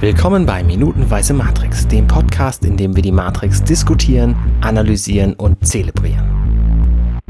Willkommen 0.00 0.46
bei 0.46 0.64
Minutenweise 0.64 1.34
Matrix, 1.34 1.86
dem 1.86 2.06
Podcast, 2.06 2.64
in 2.64 2.78
dem 2.78 2.96
wir 2.96 3.02
die 3.02 3.12
Matrix 3.12 3.62
diskutieren, 3.62 4.34
analysieren 4.62 5.34
und 5.34 5.66
zelebrieren. 5.66 7.20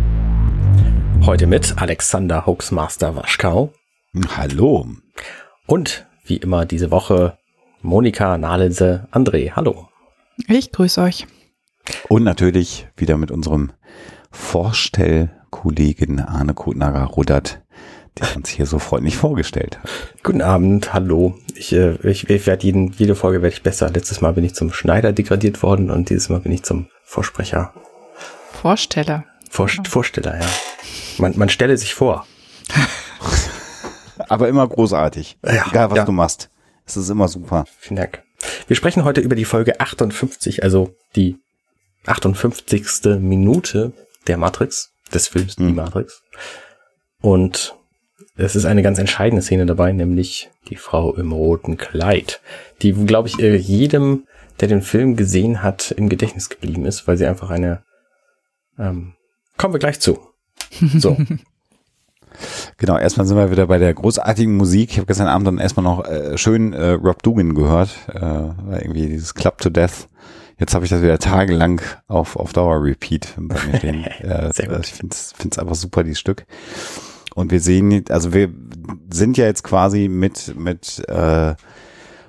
Heute 1.27 1.49
mit 1.49 1.83
Alexander 1.83 2.47
Hoaxmaster 2.47 3.17
Waschkau. 3.17 3.73
Hallo. 4.37 4.87
Und 5.67 6.07
wie 6.25 6.37
immer 6.37 6.65
diese 6.65 6.93
Woche 6.93 7.37
Monika 7.83 8.39
Nahlense 8.39 9.09
André. 9.11 9.51
Hallo. 9.57 9.89
Ich 10.47 10.71
grüße 10.71 11.03
euch. 11.03 11.27
Und 12.09 12.23
natürlich 12.23 12.87
wieder 12.97 13.17
mit 13.17 13.33
unserem 13.33 13.73
Vorstellkollegen 14.31 16.21
Arne 16.21 16.55
Kutnager-Rudert 16.55 17.63
der 18.19 18.37
uns 18.37 18.49
hier 18.49 18.67
so 18.67 18.79
freundlich 18.79 19.17
vorgestellt 19.17 19.79
hat. 19.79 19.91
Guten 20.23 20.43
Abend, 20.43 20.93
hallo. 20.93 21.39
Ich, 21.55 21.73
äh, 21.73 21.95
ich, 22.09 22.29
ich 22.29 22.47
werde 22.47 22.65
jeden, 22.65 22.93
jede 22.93 23.15
Folge 23.15 23.43
werde 23.43 23.55
ich 23.55 23.63
besser. 23.63 23.91
Letztes 23.91 24.21
Mal 24.21 24.33
bin 24.33 24.45
ich 24.45 24.55
zum 24.55 24.73
Schneider 24.73 25.13
degradiert 25.13 25.63
worden 25.63 25.91
und 25.91 26.11
dieses 26.11 26.29
Mal 26.29 26.41
bin 26.41 26.53
ich 26.53 26.63
zum 26.63 26.89
Vorsprecher. 27.05 27.73
Vorsteller. 28.53 29.25
Vor, 29.49 29.69
Vorsteller, 29.69 30.41
ja. 30.41 30.47
Man, 31.19 31.37
man 31.37 31.49
stelle 31.49 31.77
sich 31.77 31.95
vor. 31.95 32.27
Aber 34.29 34.49
immer 34.49 34.67
großartig. 34.69 35.39
Ja, 35.45 35.67
Egal, 35.69 35.91
was 35.91 35.99
ja. 35.99 36.05
du 36.05 36.13
machst. 36.13 36.51
Es 36.87 36.97
ist 36.97 37.09
immer 37.09 37.29
super. 37.29 37.65
Vielen 37.79 37.97
Dank. 37.97 38.23
Wir 38.67 38.77
sprechen 38.77 39.05
heute 39.05 39.21
über 39.21 39.35
die 39.35 39.45
Folge 39.45 39.81
58, 39.81 40.63
also 40.63 40.95
die 41.17 41.37
58. 42.07 43.21
Minute 43.21 43.93
der 44.27 44.37
Matrix, 44.37 44.93
des 45.13 45.29
Films 45.29 45.57
hm. 45.57 45.69
Die 45.69 45.73
Matrix. 45.73 46.23
Und 47.21 47.75
es 48.41 48.57
ist 48.57 48.65
eine 48.65 48.83
ganz 48.83 48.99
entscheidende 48.99 49.43
Szene 49.43 49.67
dabei, 49.67 49.93
nämlich 49.93 50.51
die 50.69 50.77
Frau 50.77 51.15
im 51.15 51.33
roten 51.33 51.77
Kleid, 51.77 52.41
die, 52.83 52.93
glaube 52.93 53.29
ich, 53.29 53.39
äh, 53.39 53.57
jedem, 53.57 54.25
der 54.61 54.69
den 54.69 54.83
Film 54.83 55.17
gesehen 55.17 55.63
hat, 55.63 55.91
im 55.91 56.09
Gedächtnis 56.09 56.49
geblieben 56.49 56.85
ist, 56.85 57.07
weil 57.07 57.17
sie 57.17 57.27
einfach 57.27 57.51
eine, 57.51 57.83
ähm, 58.79 59.15
kommen 59.57 59.75
wir 59.75 59.79
gleich 59.79 60.01
zu. 60.01 60.19
So. 60.99 61.17
Genau, 62.79 62.97
erstmal 62.97 63.27
sind 63.27 63.37
wir 63.37 63.51
wieder 63.51 63.67
bei 63.67 63.79
der 63.79 63.93
großartigen 63.93 64.57
Musik. 64.57 64.93
Ich 64.93 64.97
habe 64.99 65.07
gestern 65.07 65.27
Abend 65.27 65.47
dann 65.49 65.59
erstmal 65.59 65.85
noch 65.85 66.07
äh, 66.07 66.39
schön 66.39 66.73
äh, 66.73 66.93
Rob 66.93 67.23
Dugan 67.23 67.55
gehört, 67.55 67.91
äh, 68.15 68.19
irgendwie 68.19 69.09
dieses 69.09 69.35
Club 69.35 69.59
to 69.59 69.69
Death. 69.69 70.09
Jetzt 70.57 70.75
habe 70.75 70.85
ich 70.85 70.91
das 70.91 71.03
wieder 71.03 71.19
tagelang 71.19 71.83
auf, 72.07 72.37
auf 72.37 72.53
Dauer 72.53 72.83
Repeat 72.83 73.35
bei 73.37 73.57
mir 73.67 73.77
stehen. 73.79 74.05
äh, 74.23 74.49
ich 74.49 74.93
finde 74.93 75.13
es 75.13 75.59
einfach 75.59 75.75
super, 75.75 76.05
dieses 76.05 76.21
Stück. 76.21 76.47
Und 77.35 77.51
wir 77.51 77.61
sehen, 77.61 78.05
also 78.09 78.33
wir 78.33 78.53
sind 79.11 79.37
ja 79.37 79.47
jetzt 79.47 79.63
quasi 79.63 80.09
mit, 80.09 80.55
mit 80.57 81.03
äh, 81.09 81.55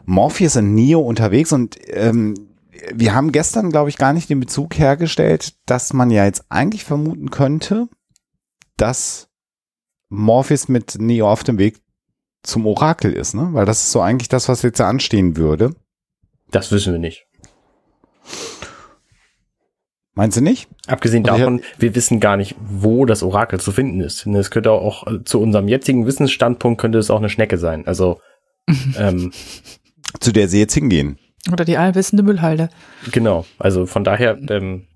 Morpheus 0.06 0.56
und 0.58 0.74
Neo 0.74 1.00
unterwegs 1.00 1.52
und 1.52 1.78
ähm, 1.88 2.36
wir 2.94 3.14
haben 3.14 3.32
gestern, 3.32 3.70
glaube 3.70 3.90
ich, 3.90 3.98
gar 3.98 4.14
nicht 4.14 4.30
den 4.30 4.40
Bezug 4.40 4.78
hergestellt, 4.78 5.54
dass 5.66 5.94
man 5.94 6.10
ja 6.10 6.26
jetzt 6.26 6.46
eigentlich 6.50 6.84
vermuten 6.84 7.30
könnte, 7.30 7.88
dass 8.78 9.30
Morpheus 10.10 10.68
mit 10.68 10.98
Neo 11.00 11.32
auf 11.32 11.44
dem 11.44 11.58
Weg 11.58 11.82
zum 12.44 12.66
Orakel 12.66 13.14
ist, 13.14 13.36
ne? 13.36 13.50
Weil 13.52 13.66
das 13.66 13.84
ist 13.84 13.92
so 13.92 14.02
eigentlich 14.02 14.30
das, 14.30 14.50
was 14.50 14.64
jetzt 14.64 14.82
anstehen 14.82 15.38
würde. 15.38 15.76
Das 16.50 16.72
wissen 16.72 16.92
wir 16.92 17.00
nicht. 17.00 17.28
Meinst 20.14 20.38
du 20.38 20.42
nicht? 20.42 20.68
Abgesehen 20.88 21.24
davon, 21.24 21.62
wir 21.78 21.96
wissen 21.96 22.20
gar 22.20 22.36
nicht, 22.36 22.56
wo 22.60 23.06
das 23.06 23.24
Orakel 23.24 23.60
zu 23.62 23.72
finden 23.72 24.02
ist. 24.02 24.26
Es 24.26 24.52
könnte 24.52 24.72
auch 24.72 25.08
äh, 25.08 25.24
zu 25.24 25.40
unserem 25.42 25.68
jetzigen 25.70 26.06
Wissensstandpunkt 26.06 26.82
könnte 26.82 26.98
es 26.98 27.10
auch 27.10 27.20
eine 27.20 27.30
Schnecke 27.30 27.58
sein. 27.58 27.88
Also 27.88 28.20
ähm, 28.98 29.32
zu 30.20 30.32
der 30.32 30.50
sie 30.50 30.60
jetzt 30.60 30.74
hingehen. 30.74 31.18
Oder 31.52 31.66
die 31.66 31.78
allwissende 31.78 32.24
Müllhalde. 32.24 32.70
Genau. 33.12 33.46
Also 33.58 33.86
von 33.86 34.04
daher. 34.04 34.38
Ähm, 34.50 34.88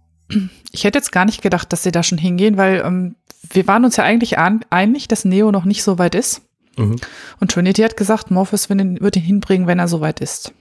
ich 0.71 0.83
hätte 0.83 0.97
jetzt 0.97 1.11
gar 1.11 1.25
nicht 1.25 1.41
gedacht, 1.41 1.71
dass 1.71 1.83
sie 1.83 1.91
da 1.91 2.03
schon 2.03 2.17
hingehen, 2.17 2.57
weil 2.57 2.83
ähm, 2.85 3.15
wir 3.51 3.67
waren 3.67 3.85
uns 3.85 3.95
ja 3.95 4.03
eigentlich 4.03 4.37
einig, 4.37 5.07
dass 5.07 5.23
Neo 5.23 5.51
noch 5.51 5.65
nicht 5.65 5.83
so 5.83 5.97
weit 5.97 6.15
ist. 6.15 6.41
Mhm. 6.77 6.97
Und 7.39 7.51
Trinity 7.51 7.81
hat 7.83 7.95
gesagt, 7.95 8.31
Morpheus 8.31 8.69
wird 8.69 8.81
ihn, 8.81 8.99
wird 8.99 9.15
ihn 9.15 9.23
hinbringen, 9.23 9.67
wenn 9.67 9.79
er 9.79 9.87
so 9.87 10.01
weit 10.01 10.19
ist. 10.19 10.53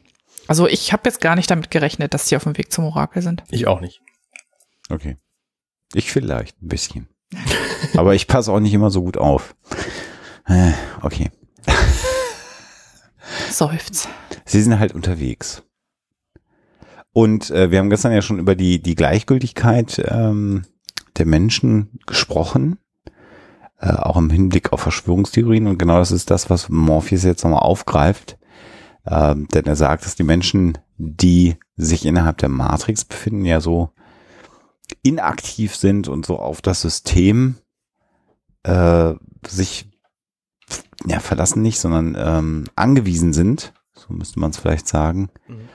Also 0.47 0.69
ich 0.69 0.93
habe 0.93 1.03
jetzt 1.07 1.21
gar 1.21 1.35
nicht 1.35 1.51
damit 1.51 1.71
gerechnet, 1.71 2.15
dass 2.15 2.29
sie 2.29 2.37
auf 2.37 2.45
dem 2.45 2.57
Weg 2.59 2.71
zum 2.71 2.85
Orakel 2.85 3.23
sind. 3.23 3.43
Ich 3.51 3.67
auch 3.67 3.81
nicht. 3.81 4.03
Okay. 4.91 5.17
Ich 5.95 6.11
vielleicht 6.11 6.61
ein 6.63 6.69
bisschen. 6.69 7.09
Aber 7.97 8.15
ich 8.15 8.27
passe 8.27 8.53
auch 8.53 8.61
nicht 8.61 8.75
immer 8.75 8.91
so 8.91 9.03
gut 9.03 9.17
auf. 9.17 9.55
Äh, 10.47 10.73
okay. 11.03 11.31
Seufz. 13.51 14.09
Sie 14.45 14.63
sind 14.63 14.79
halt 14.79 14.95
unterwegs. 14.95 15.63
Und 17.13 17.51
äh, 17.51 17.71
wir 17.71 17.79
haben 17.79 17.91
gestern 17.91 18.13
ja 18.13 18.23
schon 18.23 18.41
über 18.41 18.57
die, 18.57 18.83
die 18.83 18.97
Gleichgültigkeit 18.97 20.03
ähm, 20.09 20.63
der 21.17 21.27
Menschen 21.27 22.01
gesprochen, 22.07 22.79
äh, 23.79 23.93
auch 23.93 24.17
im 24.17 24.31
Hinblick 24.31 24.73
auf 24.73 24.81
Verschwörungstheorien. 24.81 25.69
Und 25.69 25.79
genau 25.79 25.99
das 25.99 26.11
ist 26.11 26.31
das, 26.31 26.51
was 26.51 26.69
Morpheus 26.69 27.23
jetzt 27.23 27.45
nochmal 27.45 27.61
aufgreift. 27.61 28.37
Ähm, 29.07 29.47
denn 29.49 29.65
er 29.65 29.77
sagt, 29.77 30.05
dass 30.05 30.17
die 30.17 30.25
Menschen, 30.25 30.79
die 30.97 31.57
sich 31.77 32.05
innerhalb 32.05 32.39
der 32.39 32.49
Matrix 32.49 33.05
befinden, 33.05 33.45
ja 33.45 33.61
so 33.61 33.91
inaktiv 35.05 35.77
sind 35.77 36.09
und 36.09 36.27
so 36.27 36.39
auf 36.39 36.61
das 36.61 36.81
System 36.81 37.57
äh, 38.65 39.15
sich 39.47 39.87
ja 41.07 41.21
verlassen 41.21 41.63
nicht, 41.63 41.79
sondern 41.79 42.17
ähm, 42.19 42.65
angewiesen 42.75 43.33
sind, 43.33 43.73
so 43.95 44.13
müsste 44.13 44.41
man 44.41 44.51
es 44.51 44.59
vielleicht 44.59 44.89
sagen, 44.89 45.29
mhm. 45.47 45.69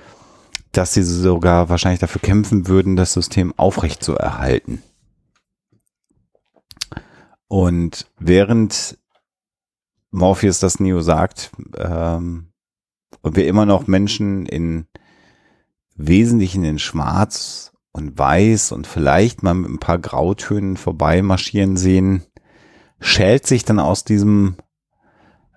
dass 0.71 0.93
sie 0.93 1.03
sogar 1.03 1.69
wahrscheinlich 1.69 1.99
dafür 1.99 2.21
kämpfen 2.21 2.67
würden, 2.67 2.95
das 2.95 3.13
System 3.13 3.53
aufrecht 3.57 4.03
zu 4.03 4.15
erhalten. 4.15 4.81
Und 7.47 8.09
während 8.19 8.97
Morpheus 10.11 10.59
das 10.59 10.79
Neo 10.79 11.01
sagt, 11.01 11.51
ähm, 11.77 12.51
und 13.21 13.35
wir 13.35 13.47
immer 13.47 13.65
noch 13.65 13.87
Menschen 13.87 14.45
in 14.45 14.87
Wesentlichen 15.95 16.63
in 16.63 16.79
Schwarz 16.79 17.73
und 17.91 18.17
weiß 18.17 18.71
und 18.71 18.87
vielleicht 18.87 19.43
mal 19.43 19.53
mit 19.53 19.69
ein 19.69 19.79
paar 19.79 19.99
Grautönen 19.99 20.77
vorbei 20.77 21.21
marschieren 21.21 21.77
sehen, 21.77 22.23
schält 22.99 23.47
sich 23.47 23.65
dann 23.65 23.79
aus 23.79 24.03
diesem, 24.03 24.57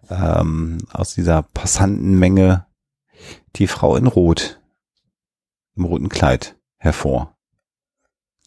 ähm, 0.09 0.79
aus 0.93 1.15
dieser 1.15 1.43
Passantenmenge 1.43 2.67
die 3.57 3.67
Frau 3.67 3.97
in 3.97 4.07
Rot, 4.07 4.61
im 5.77 5.85
roten 5.85 6.09
Kleid 6.09 6.57
hervor, 6.79 7.37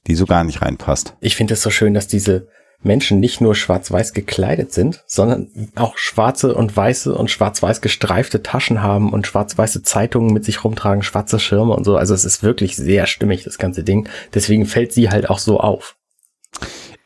die 0.08 0.16
so 0.16 0.26
gar 0.26 0.44
nicht 0.44 0.62
reinpasst. 0.62 1.16
Ich 1.20 1.36
finde 1.36 1.54
es 1.54 1.62
so 1.62 1.70
schön, 1.70 1.94
dass 1.94 2.08
diese 2.08 2.50
Menschen 2.82 3.20
nicht 3.20 3.42
nur 3.42 3.56
schwarz-weiß 3.56 4.14
gekleidet 4.14 4.72
sind, 4.72 5.04
sondern 5.08 5.50
auch 5.76 5.98
schwarze 5.98 6.54
und 6.54 6.76
weiße 6.76 7.14
und 7.16 7.32
schwarz-weiß 7.32 7.82
gestreifte 7.82 8.44
Taschen 8.44 8.82
haben 8.82 9.12
und 9.12 9.28
schwarz-weiße 9.28 9.84
Zeitungen 9.84 10.34
mit 10.34 10.46
sich 10.46 10.64
rumtragen, 10.64 11.04
schwarze 11.04 11.40
Schirme 11.40 11.74
und 11.74 11.84
so. 11.84 11.98
Also 11.98 12.14
es 12.14 12.26
ist 12.26 12.44
wirklich 12.44 12.76
sehr 12.76 13.08
stimmig, 13.08 13.44
das 13.44 13.58
ganze 13.58 13.84
Ding. 13.84 14.08
Deswegen 14.34 14.66
fällt 14.66 14.94
sie 14.94 15.10
halt 15.10 15.30
auch 15.30 15.40
so 15.40 15.60
auf. 15.60 15.96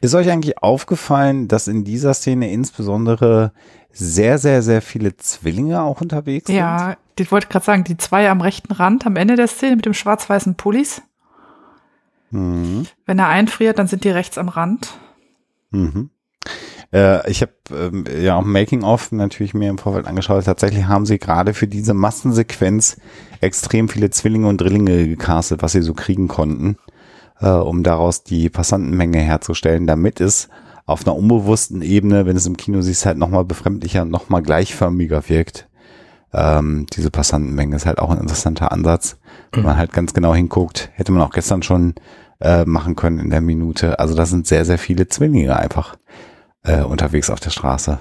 Ist 0.02 0.16
euch 0.16 0.30
eigentlich 0.30 0.58
aufgefallen, 0.60 1.48
dass 1.48 1.68
in 1.68 1.84
dieser 1.84 2.14
Szene 2.14 2.52
insbesondere 2.52 3.52
sehr, 3.92 4.38
sehr, 4.38 4.62
sehr 4.62 4.82
viele 4.82 5.18
Zwillinge 5.18 5.82
auch 5.82 6.00
unterwegs 6.00 6.48
sind? 6.48 6.56
Ja, 6.56 6.96
ich 7.18 7.32
wollte 7.32 7.48
gerade 7.48 7.66
sagen, 7.66 7.84
die 7.84 7.98
zwei 7.98 8.30
am 8.30 8.40
rechten 8.40 8.72
Rand 8.72 9.06
am 9.06 9.18
Ende 9.18 9.36
der 9.36 9.48
Szene 9.48 9.76
mit 9.76 9.86
dem 9.86 9.94
schwarz-weißen 9.94 10.56
Pullis. 10.56 11.02
Mhm. 12.32 12.86
Wenn 13.06 13.20
er 13.20 13.28
einfriert, 13.28 13.80
dann 13.80 13.88
sind 13.88 14.04
die 14.04 14.10
rechts 14.10 14.38
am 14.38 14.50
Rand. 14.50 14.94
Mhm. 15.72 16.10
Äh, 16.92 17.30
ich 17.30 17.42
habe 17.42 17.54
ähm, 17.72 18.06
ja 18.22 18.38
auch 18.38 18.44
Making-of 18.44 19.12
natürlich 19.12 19.54
mir 19.54 19.70
im 19.70 19.78
Vorfeld 19.78 20.08
angeschaut. 20.08 20.46
Tatsächlich 20.46 20.86
haben 20.86 21.06
sie 21.06 21.20
gerade 21.20 21.54
für 21.54 21.68
diese 21.68 21.94
Massensequenz 21.94 22.98
extrem 23.42 23.90
viele 23.90 24.10
Zwillinge 24.10 24.48
und 24.48 24.60
Drillinge 24.60 25.08
gecastet, 25.08 25.62
was 25.62 25.74
sie 25.74 25.82
so 25.82 25.94
kriegen 25.94 26.28
konnten, 26.28 26.78
äh, 27.40 27.50
um 27.50 27.84
daraus 27.84 28.24
die 28.24 28.50
Passantenmenge 28.50 29.20
herzustellen, 29.20 29.88
damit 29.88 30.20
es 30.20 30.50
auf 30.86 31.06
einer 31.06 31.16
unbewussten 31.16 31.84
Ebene, 31.84 32.26
wenn 32.26 32.36
es 32.36 32.48
im 32.48 32.58
Kino 32.58 32.82
siehst, 32.82 33.06
halt 33.06 33.20
nochmal 33.20 33.46
befremdlicher 33.46 34.02
und 34.02 34.10
nochmal 34.10 34.42
gleichförmiger 34.42 35.30
wirkt. 35.30 35.69
Ähm, 36.34 36.86
diese 36.94 37.10
Passantenmenge 37.10 37.76
ist 37.76 37.86
halt 37.86 38.00
auch 38.00 38.12
ein 38.12 38.20
interessanter 38.20 38.72
Ansatz. 38.72 39.18
Wenn 39.52 39.64
man 39.64 39.78
halt 39.78 39.92
ganz 39.94 40.14
genau 40.14 40.36
hinguckt, 40.36 40.92
hätte 40.94 41.12
man 41.12 41.22
auch 41.22 41.32
gestern 41.32 41.64
schon 41.64 41.96
äh, 42.40 42.66
machen 42.66 42.96
können 42.96 43.20
in 43.20 43.30
der 43.30 43.42
Minute. 43.42 44.00
Also 44.00 44.16
da 44.16 44.26
sind 44.26 44.48
sehr, 44.48 44.64
sehr 44.64 44.78
viele 44.78 45.08
Zwillinge 45.08 45.58
einfach 45.58 45.98
äh, 46.64 46.82
unterwegs 46.82 47.30
auf 47.30 47.40
der 47.40 47.50
Straße. 47.50 48.00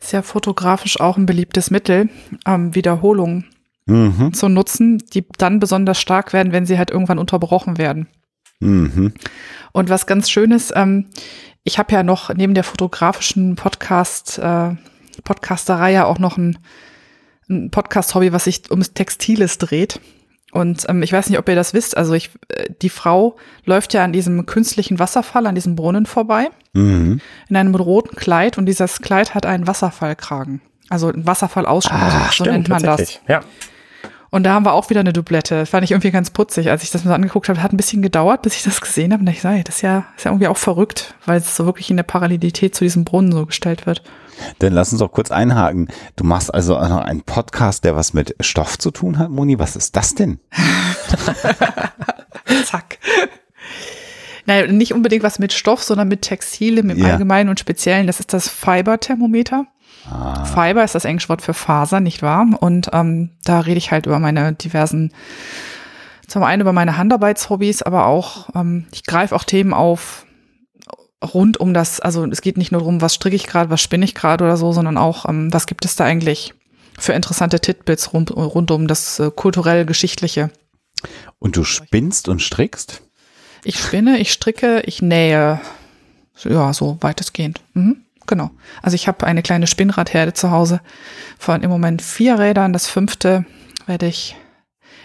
Sehr 0.00 0.22
fotografisch 0.22 1.00
auch 1.00 1.16
ein 1.16 1.26
beliebtes 1.26 1.70
Mittel, 1.70 2.08
ähm, 2.46 2.74
Wiederholungen 2.74 3.46
mhm. 3.86 4.32
zu 4.32 4.48
nutzen, 4.48 4.98
die 5.12 5.26
dann 5.38 5.60
besonders 5.60 6.00
stark 6.00 6.32
werden, 6.32 6.52
wenn 6.52 6.66
sie 6.66 6.78
halt 6.78 6.90
irgendwann 6.90 7.18
unterbrochen 7.18 7.78
werden. 7.78 8.08
Mhm. 8.60 9.12
Und 9.72 9.90
was 9.90 10.06
ganz 10.06 10.30
schön 10.30 10.52
ist, 10.52 10.72
ähm, 10.74 11.06
ich 11.64 11.78
habe 11.78 11.92
ja 11.92 12.02
noch 12.02 12.32
neben 12.34 12.54
der 12.54 12.64
fotografischen 12.64 13.56
Podcast, 13.56 14.38
äh, 14.38 14.70
Podcasterei 15.24 15.92
ja 15.92 16.04
auch 16.06 16.18
noch 16.18 16.38
ein 16.38 16.58
ein 17.48 17.70
Podcast-Hobby, 17.70 18.32
was 18.32 18.44
sich 18.44 18.70
ums 18.70 18.92
Textiles 18.94 19.58
dreht. 19.58 20.00
Und 20.50 20.86
ähm, 20.88 21.02
ich 21.02 21.12
weiß 21.12 21.28
nicht, 21.28 21.38
ob 21.38 21.48
ihr 21.48 21.54
das 21.54 21.74
wisst. 21.74 21.96
Also 21.96 22.14
ich, 22.14 22.30
äh, 22.48 22.68
die 22.80 22.88
Frau 22.88 23.36
läuft 23.64 23.92
ja 23.94 24.02
an 24.04 24.12
diesem 24.12 24.46
künstlichen 24.46 24.98
Wasserfall, 24.98 25.46
an 25.46 25.54
diesem 25.54 25.76
Brunnen 25.76 26.06
vorbei, 26.06 26.48
Mhm. 26.72 27.20
in 27.48 27.56
einem 27.56 27.74
roten 27.74 28.16
Kleid. 28.16 28.56
Und 28.58 28.66
dieses 28.66 29.00
Kleid 29.02 29.34
hat 29.34 29.44
einen 29.46 29.66
Wasserfallkragen. 29.66 30.60
Also 30.88 31.08
einen 31.08 31.26
Wasserfallausschnitt, 31.26 32.00
Ah, 32.00 32.30
so 32.32 32.44
nennt 32.44 32.68
man 32.70 32.82
das. 32.82 33.20
Ja. 33.28 33.40
Und 34.30 34.44
da 34.44 34.52
haben 34.52 34.66
wir 34.66 34.72
auch 34.72 34.90
wieder 34.90 35.00
eine 35.00 35.12
Doublette. 35.12 35.64
Fand 35.64 35.84
ich 35.84 35.92
irgendwie 35.92 36.10
ganz 36.10 36.30
putzig, 36.30 36.70
als 36.70 36.82
ich 36.82 36.90
das 36.90 37.04
mir 37.04 37.08
so 37.08 37.14
angeguckt 37.14 37.48
habe. 37.48 37.62
Hat 37.62 37.72
ein 37.72 37.76
bisschen 37.78 38.02
gedauert, 38.02 38.42
bis 38.42 38.56
ich 38.56 38.62
das 38.62 38.80
gesehen 38.80 39.12
habe. 39.12 39.22
Und 39.22 39.28
ich 39.28 39.40
sage, 39.40 39.64
das 39.64 39.76
ist 39.76 39.82
ja, 39.82 40.04
ist 40.16 40.24
ja 40.24 40.30
irgendwie 40.30 40.48
auch 40.48 40.56
verrückt, 40.56 41.14
weil 41.24 41.38
es 41.38 41.56
so 41.56 41.64
wirklich 41.64 41.90
in 41.90 41.96
der 41.96 42.04
Parallelität 42.04 42.74
zu 42.74 42.84
diesem 42.84 43.04
Brunnen 43.04 43.32
so 43.32 43.46
gestellt 43.46 43.86
wird. 43.86 44.02
Dann 44.58 44.72
lass 44.72 44.92
uns 44.92 45.00
doch 45.00 45.10
kurz 45.10 45.30
einhaken. 45.30 45.88
Du 46.16 46.24
machst 46.24 46.52
also 46.52 46.74
noch 46.74 47.00
einen 47.00 47.22
Podcast, 47.22 47.84
der 47.84 47.96
was 47.96 48.12
mit 48.12 48.36
Stoff 48.40 48.78
zu 48.78 48.90
tun 48.90 49.18
hat, 49.18 49.30
Moni. 49.30 49.58
Was 49.58 49.76
ist 49.76 49.96
das 49.96 50.14
denn? 50.14 50.38
Zack. 52.64 52.98
Naja, 54.46 54.66
nicht 54.70 54.94
unbedingt 54.94 55.22
was 55.22 55.38
mit 55.38 55.52
Stoff, 55.52 55.82
sondern 55.82 56.08
mit 56.08 56.22
Textilien 56.22 56.90
im 56.90 56.98
Ja. 56.98 57.12
Allgemeinen 57.12 57.50
und 57.50 57.60
Speziellen. 57.60 58.06
Das 58.06 58.20
ist 58.20 58.32
das 58.32 58.48
Fiber-Thermometer. 58.48 59.66
Ah. 60.10 60.44
Fiber 60.44 60.84
ist 60.84 60.94
das 60.94 61.04
englische 61.04 61.28
Wort 61.28 61.42
für 61.42 61.54
Faser, 61.54 62.00
nicht 62.00 62.22
wahr? 62.22 62.46
Und 62.60 62.90
ähm, 62.92 63.30
da 63.44 63.60
rede 63.60 63.78
ich 63.78 63.90
halt 63.90 64.06
über 64.06 64.18
meine 64.18 64.52
diversen, 64.54 65.12
zum 66.26 66.42
einen 66.42 66.62
über 66.62 66.72
meine 66.72 66.96
Handarbeitshobbys, 66.96 67.82
aber 67.82 68.06
auch, 68.06 68.48
ähm, 68.54 68.86
ich 68.92 69.04
greife 69.04 69.34
auch 69.34 69.44
Themen 69.44 69.72
auf 69.72 70.26
rund 71.22 71.58
um 71.58 71.74
das, 71.74 72.00
also 72.00 72.24
es 72.26 72.40
geht 72.40 72.56
nicht 72.56 72.70
nur 72.70 72.80
darum, 72.80 73.00
was 73.00 73.14
stricke 73.14 73.36
ich 73.36 73.46
gerade, 73.46 73.70
was 73.70 73.80
spinne 73.80 74.04
ich 74.04 74.14
gerade 74.14 74.44
oder 74.44 74.56
so, 74.56 74.72
sondern 74.72 74.96
auch, 74.96 75.28
ähm, 75.28 75.52
was 75.52 75.66
gibt 75.66 75.84
es 75.84 75.96
da 75.96 76.04
eigentlich 76.04 76.54
für 76.98 77.12
interessante 77.12 77.60
Titbits 77.60 78.12
rund, 78.12 78.30
rund 78.36 78.70
um 78.70 78.86
das 78.86 79.18
äh, 79.18 79.30
kulturell-geschichtliche. 79.34 80.50
Und 81.38 81.56
du 81.56 81.64
spinnst 81.64 82.28
und 82.28 82.42
strickst? 82.42 83.02
Ich 83.64 83.78
spinne, 83.78 84.18
ich 84.18 84.32
stricke, 84.32 84.80
ich 84.84 85.02
nähe. 85.02 85.60
Ja, 86.44 86.72
so 86.72 86.98
weitestgehend. 87.00 87.60
Mhm, 87.74 88.02
genau. 88.28 88.50
Also 88.82 88.94
ich 88.94 89.08
habe 89.08 89.26
eine 89.26 89.42
kleine 89.42 89.66
Spinnradherde 89.66 90.32
zu 90.32 90.52
Hause 90.52 90.80
von 91.38 91.62
im 91.62 91.70
Moment 91.70 92.02
vier 92.02 92.38
Rädern. 92.38 92.72
Das 92.72 92.86
fünfte 92.86 93.44
werde 93.86 94.06
ich, 94.06 94.36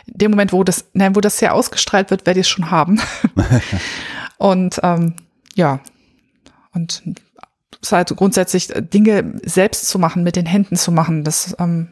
in 0.05 0.17
dem 0.19 0.31
Moment, 0.31 0.53
wo 0.53 0.63
das, 0.63 0.85
nein, 0.93 1.15
wo 1.15 1.21
das 1.21 1.39
hier 1.39 1.53
ausgestrahlt 1.53 2.11
wird, 2.11 2.27
werde 2.27 2.39
ich 2.39 2.47
es 2.47 2.51
schon 2.51 2.69
haben. 2.69 3.01
Und 4.37 4.79
ähm, 4.83 5.15
ja, 5.55 5.79
und 6.73 7.03
es 7.81 7.89
ist 7.89 7.91
halt 7.91 8.15
grundsätzlich 8.15 8.75
äh, 8.75 8.81
Dinge 8.81 9.39
selbst 9.45 9.87
zu 9.87 9.99
machen, 9.99 10.23
mit 10.23 10.35
den 10.35 10.45
Händen 10.45 10.75
zu 10.75 10.91
machen, 10.91 11.23
das 11.23 11.55
ähm, 11.59 11.89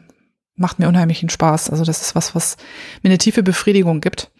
macht 0.56 0.78
mir 0.78 0.88
unheimlichen 0.88 1.28
Spaß. 1.28 1.70
Also 1.70 1.84
das 1.84 2.02
ist 2.02 2.14
was, 2.14 2.34
was 2.34 2.56
mir 3.02 3.10
eine 3.10 3.18
tiefe 3.18 3.42
Befriedigung 3.42 4.00
gibt. 4.00 4.30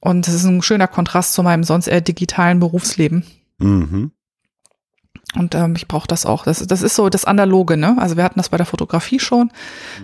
Und 0.00 0.28
es 0.28 0.34
ist 0.34 0.44
ein 0.44 0.62
schöner 0.62 0.86
Kontrast 0.86 1.32
zu 1.32 1.42
meinem 1.42 1.64
sonst 1.64 1.88
eher 1.88 2.00
digitalen 2.00 2.60
Berufsleben. 2.60 3.24
Mhm. 3.58 4.12
Und 5.34 5.54
ähm, 5.54 5.74
ich 5.76 5.88
brauche 5.88 6.08
das 6.08 6.24
auch. 6.24 6.44
Das, 6.44 6.66
das 6.66 6.82
ist 6.82 6.96
so 6.96 7.08
das 7.08 7.24
Analoge, 7.24 7.76
ne? 7.76 7.96
Also 7.98 8.16
wir 8.16 8.24
hatten 8.24 8.38
das 8.38 8.48
bei 8.48 8.56
der 8.56 8.66
Fotografie 8.66 9.20
schon. 9.20 9.50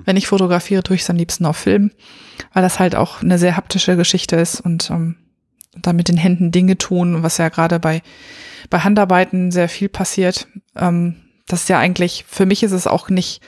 Wenn 0.04 0.16
ich 0.16 0.26
fotografiere, 0.26 0.82
tue 0.82 0.96
ich 0.96 1.02
es 1.02 1.10
am 1.10 1.16
liebsten 1.16 1.46
auf 1.46 1.56
Film, 1.56 1.90
weil 2.52 2.62
das 2.62 2.78
halt 2.78 2.94
auch 2.94 3.22
eine 3.22 3.38
sehr 3.38 3.56
haptische 3.56 3.96
Geschichte 3.96 4.36
ist 4.36 4.60
und 4.60 4.90
ähm, 4.90 5.16
dann 5.80 5.96
mit 5.96 6.08
den 6.08 6.16
Händen 6.16 6.52
Dinge 6.52 6.76
tun, 6.76 7.22
was 7.22 7.38
ja 7.38 7.48
gerade 7.48 7.80
bei, 7.80 8.02
bei 8.70 8.80
Handarbeiten 8.80 9.50
sehr 9.50 9.68
viel 9.68 9.88
passiert. 9.88 10.46
Ähm, 10.76 11.16
das 11.46 11.62
ist 11.62 11.68
ja 11.68 11.78
eigentlich, 11.78 12.24
für 12.28 12.46
mich 12.46 12.62
ist 12.62 12.72
es 12.72 12.86
auch 12.86 13.08
nicht, 13.08 13.42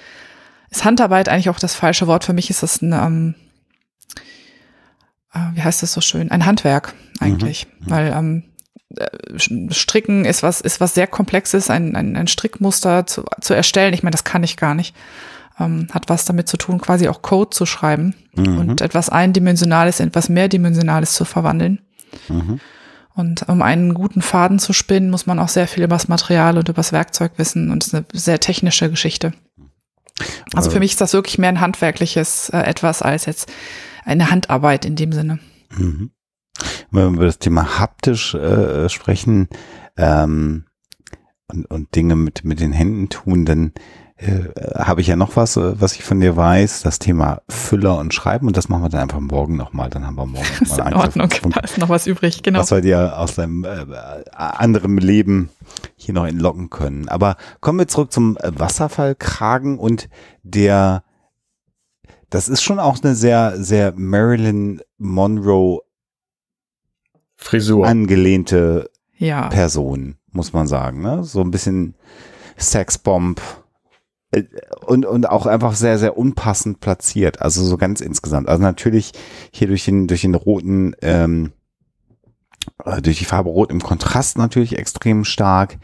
ist 0.71 0.85
Handarbeit 0.85 1.29
eigentlich 1.29 1.51
auch 1.51 1.59
das 1.59 1.75
falsche 1.75 2.07
Wort. 2.07 2.25
Für 2.25 2.33
mich 2.33 2.51
ist 2.51 2.63
es 2.63 2.83
ein, 2.83 2.93
ähm, 2.93 3.35
äh, 5.33 5.55
wie 5.55 5.63
heißt 5.63 5.83
das 5.83 5.93
so 5.93 6.01
schön, 6.01 6.31
ein 6.31 6.47
Handwerk 6.47 6.95
eigentlich, 7.21 7.67
weil 7.81 8.13
ähm, 8.13 8.45
äh, 8.45 8.56
Stricken 9.37 10.25
ist 10.25 10.43
was, 10.43 10.61
ist 10.61 10.81
was 10.81 10.95
sehr 10.95 11.07
Komplexes, 11.07 11.71
ein, 11.71 11.97
ein, 11.97 12.17
ein 12.17 12.29
Strickmuster 12.29 13.07
zu, 13.07 13.25
zu 13.41 13.53
erstellen. 13.53 13.95
Ich 13.95 14.03
meine, 14.03 14.13
das 14.13 14.25
kann 14.25 14.45
ich 14.45 14.57
gar 14.57 14.75
nicht. 14.75 14.95
Ähm, 15.59 15.89
hat 15.93 16.09
was 16.09 16.25
damit 16.25 16.49
zu 16.49 16.57
tun, 16.57 16.81
quasi 16.81 17.09
auch 17.09 17.23
Code 17.23 17.51
zu 17.51 17.67
schreiben 17.67 18.15
und 18.37 18.83
etwas 18.83 19.09
Eindimensionales 19.09 20.01
in 20.01 20.09
etwas 20.09 20.29
Mehrdimensionales 20.29 21.15
zu 21.15 21.25
verwandeln. 21.25 21.81
Mhm. 22.29 22.61
Und 23.15 23.49
um 23.49 23.63
einen 23.63 23.95
guten 23.95 24.21
Faden 24.21 24.59
zu 24.59 24.75
spinnen, 24.75 25.11
muss 25.11 25.27
man 25.27 25.39
auch 25.39 25.49
sehr 25.49 25.67
viel 25.67 25.83
über 25.83 25.95
das 25.95 26.09
Material 26.09 26.59
und 26.59 26.69
über 26.69 26.77
das 26.77 26.93
Werkzeug 26.93 27.33
wissen. 27.39 27.71
Und 27.71 27.83
es 27.83 27.89
ist 27.89 27.95
eine 27.95 28.05
sehr 28.13 28.39
technische 28.41 28.91
Geschichte. 28.91 29.33
Also 30.55 30.71
für 30.71 30.79
mich 30.79 30.93
ist 30.93 31.01
das 31.01 31.15
wirklich 31.15 31.39
mehr 31.39 31.49
ein 31.49 31.61
handwerkliches 31.61 32.51
äh, 32.51 32.59
etwas 32.59 33.01
als 33.01 33.25
jetzt 33.25 33.51
eine 34.05 34.31
Handarbeit 34.31 34.85
in 34.85 34.97
dem 34.97 35.13
Sinne. 35.13 35.39
Mhm. 35.71 36.11
Wenn 36.91 37.03
wir 37.03 37.09
über 37.09 37.27
das 37.27 37.39
Thema 37.39 37.79
haptisch 37.79 38.35
äh, 38.35 38.89
sprechen 38.89 39.49
ähm, 39.97 40.65
und, 41.49 41.67
und 41.67 41.95
Dinge 41.95 42.17
mit, 42.17 42.45
mit 42.45 42.61
den 42.61 42.73
Händen 42.73 43.09
tun, 43.09 43.45
dann 43.45 43.73
äh, 44.19 44.49
habe 44.79 45.03
ich 45.03 45.09
ja 45.09 45.17
noch 45.17 45.37
was, 45.37 45.59
äh, 45.59 45.79
was 45.79 45.95
ich 45.95 46.03
von 46.03 46.21
dir 46.21 46.37
weiß, 46.37 46.81
das 46.83 46.99
Thema 46.99 47.43
Füller 47.51 47.99
und 47.99 48.15
Schreiben 48.15 48.47
und 48.47 48.57
das 48.57 48.71
machen 48.71 48.85
wir 48.85 48.89
dann 48.89 49.03
einfach 49.03 49.21
morgen 49.21 49.57
nochmal, 49.57 49.91
dann 49.91 50.07
haben 50.07 50.17
wir 50.17 50.25
morgen 50.25 50.47
nochmal 50.61 50.79
in 50.79 50.81
einen 50.81 50.97
Ordnung. 50.97 51.53
Da 51.53 51.61
ist 51.61 51.77
noch 51.77 51.91
was 51.91 52.07
übrig, 52.07 52.43
genau. 52.43 52.61
was 52.61 52.71
wir 52.71 52.81
dir 52.81 53.19
aus 53.19 53.35
deinem 53.35 53.65
äh, 53.65 53.85
anderen 54.33 54.97
Leben 54.97 55.51
hier 55.97 56.15
noch 56.15 56.27
entlocken 56.27 56.71
können. 56.71 57.09
Aber 57.09 57.37
kommen 57.61 57.79
wir 57.79 57.89
zurück 57.89 58.11
zum 58.11 58.39
äh, 58.39 58.59
Wasserfallkragen 58.59 59.79
und 59.79 60.09
der, 60.43 61.05
das 62.31 62.49
ist 62.49 62.63
schon 62.63 62.79
auch 62.79 62.99
eine 63.03 63.15
sehr, 63.15 63.63
sehr 63.63 63.93
Marilyn 63.97 64.81
Monroe 64.97 65.81
Frisur. 67.37 67.87
angelehnte 67.87 68.91
Ja. 69.19 69.49
Person, 69.49 70.17
muss 70.33 70.53
man 70.53 70.67
sagen. 70.67 71.03
Ne? 71.03 71.25
So 71.25 71.41
ein 71.41 71.51
bisschen 71.51 71.95
Sexbomb 72.59 73.41
äh, 74.31 74.45
und, 74.87 75.07
und 75.07 75.29
auch 75.29 75.47
einfach 75.47 75.75
sehr, 75.75 75.99
sehr 75.99 76.17
unpassend 76.17 76.81
platziert. 76.81 77.43
Also 77.43 77.65
so 77.65 77.77
ganz 77.77 78.01
insgesamt. 78.01 78.49
Also 78.49 78.63
natürlich 78.63 79.13
hier 79.51 79.69
durch 79.69 79.85
den, 79.85 80.07
durch 80.07 80.23
den 80.23 80.35
roten, 80.35 80.95
ähm, 81.03 81.53
äh, 82.85 83.01
durch 83.01 83.19
die 83.19 83.25
Farbe 83.25 83.51
Rot 83.51 83.71
im 83.71 83.81
Kontrast 83.81 84.39
natürlich 84.39 84.79
extrem 84.79 85.25
stark. 85.25 85.79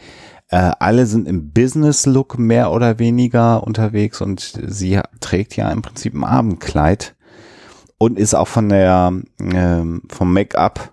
Äh, 0.48 0.72
alle 0.78 1.06
sind 1.06 1.26
im 1.26 1.52
Business-Look 1.52 2.38
mehr 2.38 2.72
oder 2.72 2.98
weniger 2.98 3.62
unterwegs 3.62 4.20
und 4.20 4.60
sie 4.66 5.00
trägt 5.20 5.56
ja 5.56 5.70
im 5.70 5.80
Prinzip 5.80 6.14
ein 6.14 6.24
Abendkleid 6.24 7.14
und 7.96 8.18
ist 8.18 8.34
auch 8.34 8.48
von 8.48 8.68
der, 8.68 9.12
ähm, 9.40 10.02
vom 10.10 10.32
Make-up 10.32 10.91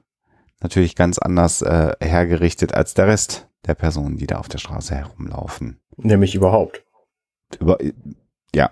natürlich 0.61 0.95
ganz 0.95 1.17
anders 1.19 1.61
äh, 1.61 1.93
hergerichtet 2.01 2.73
als 2.73 2.93
der 2.93 3.07
Rest 3.07 3.47
der 3.65 3.75
Personen, 3.75 4.17
die 4.17 4.27
da 4.27 4.37
auf 4.37 4.47
der 4.49 4.57
Straße 4.57 4.95
herumlaufen. 4.95 5.79
Nämlich 5.97 6.35
überhaupt. 6.35 6.83
Über, 7.59 7.77
ja, 8.55 8.69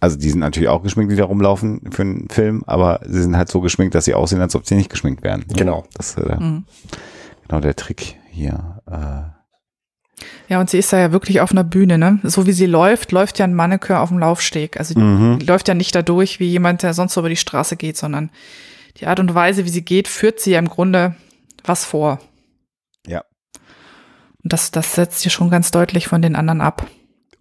also 0.00 0.16
die 0.18 0.28
sind 0.30 0.40
natürlich 0.40 0.68
auch 0.68 0.82
geschminkt, 0.82 1.12
die 1.12 1.16
da 1.16 1.24
rumlaufen 1.24 1.90
für 1.90 2.02
einen 2.02 2.28
Film, 2.28 2.62
aber 2.66 3.00
sie 3.06 3.22
sind 3.22 3.36
halt 3.36 3.48
so 3.48 3.60
geschminkt, 3.60 3.94
dass 3.94 4.04
sie 4.04 4.14
aussehen, 4.14 4.40
als 4.40 4.54
ob 4.54 4.66
sie 4.66 4.74
nicht 4.74 4.90
geschminkt 4.90 5.22
wären. 5.22 5.44
Genau. 5.48 5.84
Das 5.94 6.10
ist 6.10 6.18
äh, 6.18 6.36
Mhm. 6.36 6.64
genau 7.46 7.60
der 7.60 7.76
Trick 7.76 8.16
hier. 8.30 8.82
Äh, 8.90 9.30
Ja, 10.48 10.60
und 10.60 10.70
sie 10.70 10.78
ist 10.78 10.92
da 10.92 10.98
ja 10.98 11.12
wirklich 11.12 11.40
auf 11.40 11.50
einer 11.52 11.64
Bühne, 11.64 11.98
ne? 11.98 12.20
So 12.22 12.46
wie 12.46 12.52
sie 12.52 12.66
läuft, 12.66 13.12
läuft 13.12 13.38
ja 13.38 13.44
ein 13.44 13.54
Mannequin 13.54 13.96
auf 13.96 14.08
dem 14.10 14.18
Laufsteg. 14.18 14.78
Also 14.78 14.98
Mhm. 14.98 15.38
die 15.38 15.46
läuft 15.46 15.68
ja 15.68 15.74
nicht 15.74 15.94
dadurch 15.94 16.40
wie 16.40 16.48
jemand, 16.48 16.82
der 16.82 16.94
sonst 16.94 17.14
so 17.14 17.20
über 17.20 17.28
die 17.28 17.36
Straße 17.36 17.76
geht, 17.76 17.96
sondern 17.96 18.30
die 18.98 19.06
Art 19.06 19.20
und 19.20 19.34
Weise, 19.34 19.64
wie 19.64 19.68
sie 19.70 19.82
geht, 19.84 20.08
führt 20.08 20.40
sie 20.40 20.52
ja 20.52 20.58
im 20.58 20.68
Grunde 20.68 21.14
was 21.68 21.84
vor. 21.84 22.18
Ja. 23.06 23.24
Und 24.42 24.52
das, 24.52 24.70
das 24.70 24.94
setzt 24.94 25.20
sie 25.20 25.30
schon 25.30 25.50
ganz 25.50 25.70
deutlich 25.70 26.08
von 26.08 26.22
den 26.22 26.36
anderen 26.36 26.60
ab. 26.60 26.86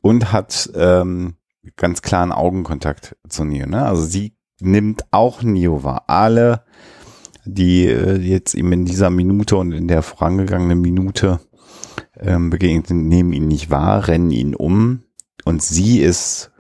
und 0.02 0.32
hat 0.32 0.70
ähm, 0.76 1.36
ganz 1.78 2.02
klaren 2.04 2.32
Augenkontakt 2.32 3.16
zu 3.28 3.44
Neo. 3.44 3.66
Ne? 3.66 3.84
Also 3.86 4.04
sie 4.04 4.38
nimmt 4.60 5.04
auch 5.12 5.42
Neo 5.42 5.84
wahr. 5.84 6.04
Alle, 6.08 6.64
die 7.46 7.88
äh, 7.88 8.18
jetzt 8.18 8.54
ihm 8.54 8.72
in 8.72 8.86
dieser 8.86 9.10
Minute 9.10 9.58
und 9.58 9.72
in 9.72 9.88
der 9.88 10.02
vorangegangenen 10.04 10.80
Minute 10.80 11.40
ähm, 12.20 12.50
begegnet 12.50 12.88
sind, 12.88 13.08
nehmen 13.08 13.34
ihn 13.34 13.48
nicht 13.48 13.70
wahr, 13.72 14.08
rennen 14.08 14.32
ihn 14.32 14.56
um 14.56 15.04
und 15.44 15.62
sie 15.62 16.02
ist 16.02 16.52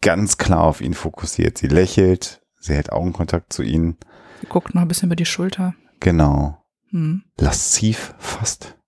ganz 0.00 0.36
klar 0.36 0.62
auf 0.62 0.80
ihn 0.80 0.94
fokussiert. 0.94 1.58
Sie 1.58 1.68
lächelt, 1.68 2.42
sie 2.58 2.74
hält 2.74 2.92
Augenkontakt 2.92 3.52
zu 3.52 3.62
ihm. 3.62 3.96
Sie 4.40 4.46
guckt 4.48 4.74
noch 4.74 4.82
ein 4.82 4.88
bisschen 4.88 5.08
über 5.08 5.16
die 5.16 5.24
Schulter. 5.24 5.74
Genau. 6.00 6.61
Hm. 6.92 7.24
Lassiv 7.38 8.14
fast. 8.18 8.78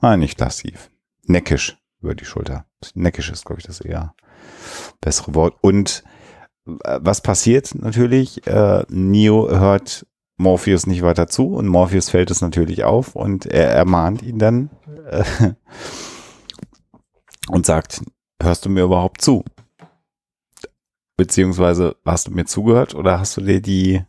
Nein, 0.00 0.20
nicht 0.20 0.38
lassiv. 0.40 0.90
Neckisch 1.24 1.78
über 2.00 2.14
die 2.14 2.24
Schulter. 2.24 2.66
Neckisch 2.94 3.30
ist, 3.30 3.44
glaube 3.44 3.60
ich, 3.60 3.66
das 3.66 3.80
eher 3.80 4.14
bessere 5.00 5.34
Wort. 5.34 5.56
Und 5.60 6.04
äh, 6.66 6.98
was 7.00 7.22
passiert 7.22 7.74
natürlich? 7.74 8.46
Äh, 8.46 8.84
Neo 8.88 9.48
hört 9.48 10.06
Morpheus 10.36 10.86
nicht 10.86 11.02
weiter 11.02 11.28
zu 11.28 11.54
und 11.54 11.68
Morpheus 11.68 12.08
fällt 12.08 12.30
es 12.30 12.40
natürlich 12.40 12.84
auf 12.84 13.14
und 13.14 13.46
er 13.46 13.70
ermahnt 13.72 14.22
ihn 14.22 14.38
dann 14.38 14.70
äh, 15.10 15.24
und 17.48 17.66
sagt, 17.66 18.02
hörst 18.42 18.64
du 18.64 18.70
mir 18.70 18.84
überhaupt 18.84 19.20
zu? 19.20 19.44
Beziehungsweise 21.16 21.96
hast 22.06 22.28
du 22.28 22.30
mir 22.30 22.46
zugehört 22.46 22.94
oder 22.94 23.20
hast 23.20 23.36
du 23.36 23.42
dir 23.42 23.60
die, 23.60 24.02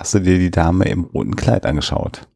hast 0.00 0.14
du 0.14 0.18
dir 0.18 0.38
die 0.38 0.50
Dame 0.50 0.86
im 0.86 1.04
roten 1.04 1.36
Kleid 1.36 1.66
angeschaut? 1.66 2.26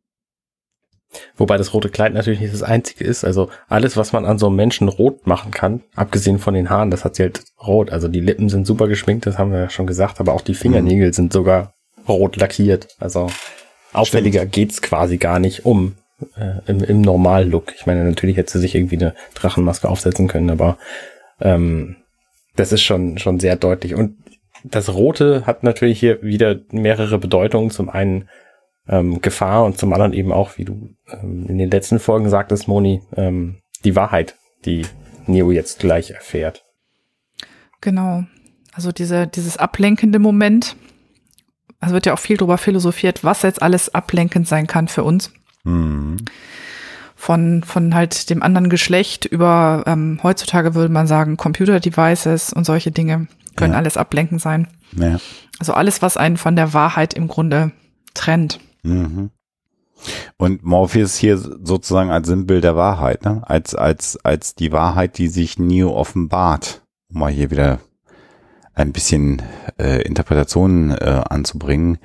Wobei 1.36 1.56
das 1.56 1.72
rote 1.72 1.88
Kleid 1.88 2.12
natürlich 2.12 2.40
nicht 2.40 2.52
das 2.52 2.62
einzige 2.62 3.04
ist. 3.04 3.24
Also 3.24 3.48
alles, 3.68 3.96
was 3.96 4.12
man 4.12 4.24
an 4.24 4.38
so 4.38 4.48
einem 4.48 4.56
Menschen 4.56 4.88
rot 4.88 5.26
machen 5.26 5.50
kann, 5.50 5.80
abgesehen 5.94 6.38
von 6.38 6.54
den 6.54 6.70
Haaren, 6.70 6.90
das 6.90 7.04
hat 7.04 7.16
sie 7.16 7.22
halt 7.22 7.42
rot. 7.64 7.90
Also 7.90 8.08
die 8.08 8.20
Lippen 8.20 8.48
sind 8.48 8.66
super 8.66 8.86
geschminkt, 8.86 9.26
das 9.26 9.38
haben 9.38 9.50
wir 9.50 9.60
ja 9.60 9.70
schon 9.70 9.86
gesagt, 9.86 10.20
aber 10.20 10.34
auch 10.34 10.42
die 10.42 10.54
Fingernägel 10.54 11.08
mhm. 11.08 11.12
sind 11.12 11.32
sogar 11.32 11.72
rot 12.06 12.36
lackiert. 12.36 12.88
Also 12.98 13.28
auffälliger 13.92 14.40
Stimmt. 14.40 14.52
geht's 14.52 14.82
quasi 14.82 15.16
gar 15.16 15.38
nicht 15.38 15.64
um 15.64 15.94
äh, 16.36 16.58
im, 16.66 16.82
im 16.82 17.00
Normal-Look. 17.00 17.74
Ich 17.76 17.86
meine, 17.86 18.04
natürlich 18.04 18.36
hätte 18.36 18.52
sie 18.52 18.60
sich 18.60 18.74
irgendwie 18.74 18.96
eine 18.96 19.14
Drachenmaske 19.34 19.88
aufsetzen 19.88 20.28
können, 20.28 20.50
aber 20.50 20.76
ähm, 21.40 21.96
das 22.56 22.72
ist 22.72 22.82
schon, 22.82 23.18
schon 23.18 23.40
sehr 23.40 23.56
deutlich. 23.56 23.94
Und 23.94 24.16
das 24.64 24.92
Rote 24.92 25.46
hat 25.46 25.62
natürlich 25.62 26.00
hier 26.00 26.22
wieder 26.22 26.56
mehrere 26.72 27.18
Bedeutungen. 27.18 27.70
Zum 27.70 27.90
einen 27.90 28.28
ähm, 28.88 29.20
Gefahr 29.20 29.64
und 29.64 29.78
zum 29.78 29.92
anderen 29.92 30.14
eben 30.14 30.32
auch, 30.32 30.56
wie 30.56 30.64
du 30.64 30.94
ähm, 31.08 31.46
in 31.48 31.58
den 31.58 31.70
letzten 31.70 32.00
Folgen 32.00 32.30
sagtest, 32.30 32.66
Moni, 32.66 33.02
ähm, 33.16 33.58
die 33.84 33.94
Wahrheit, 33.94 34.36
die 34.64 34.86
Neo 35.26 35.50
jetzt 35.50 35.78
gleich 35.78 36.10
erfährt. 36.10 36.64
Genau. 37.82 38.24
Also 38.72 38.90
diese, 38.90 39.26
dieses 39.26 39.58
ablenkende 39.58 40.18
Moment. 40.18 40.76
Also 41.80 41.94
wird 41.94 42.06
ja 42.06 42.14
auch 42.14 42.18
viel 42.18 42.38
darüber 42.38 42.56
philosophiert, 42.56 43.22
was 43.22 43.42
jetzt 43.42 43.60
alles 43.60 43.94
ablenkend 43.94 44.48
sein 44.48 44.66
kann 44.66 44.88
für 44.88 45.04
uns. 45.04 45.32
Mhm. 45.64 46.16
Von, 47.14 47.62
von 47.62 47.94
halt 47.94 48.30
dem 48.30 48.42
anderen 48.42 48.70
Geschlecht 48.70 49.26
über, 49.26 49.84
ähm, 49.86 50.20
heutzutage 50.22 50.74
würde 50.74 50.92
man 50.92 51.06
sagen, 51.06 51.36
Computer-Devices 51.36 52.54
und 52.54 52.64
solche 52.64 52.90
Dinge 52.90 53.28
können 53.54 53.72
ja. 53.72 53.78
alles 53.78 53.96
ablenkend 53.96 54.40
sein. 54.40 54.68
Ja. 54.96 55.18
Also 55.58 55.72
alles, 55.72 56.02
was 56.02 56.16
einen 56.16 56.36
von 56.36 56.56
der 56.56 56.74
Wahrheit 56.74 57.14
im 57.14 57.28
Grunde 57.28 57.72
trennt. 58.14 58.60
Mhm. 58.82 59.30
Und 60.36 60.64
Morpheus 60.64 61.16
hier 61.16 61.38
sozusagen 61.38 62.10
als 62.10 62.28
Sinnbild 62.28 62.64
der 62.64 62.76
Wahrheit, 62.76 63.24
ne? 63.24 63.42
als, 63.46 63.74
als, 63.74 64.18
als 64.22 64.54
die 64.54 64.72
Wahrheit, 64.72 65.18
die 65.18 65.28
sich 65.28 65.58
Neo 65.58 65.94
offenbart. 65.94 66.82
Um 67.08 67.20
mal 67.20 67.32
hier 67.32 67.50
wieder 67.50 67.78
ein 68.74 68.92
bisschen 68.92 69.42
äh, 69.78 70.02
Interpretationen 70.02 70.90
äh, 70.90 71.22
anzubringen. 71.28 71.98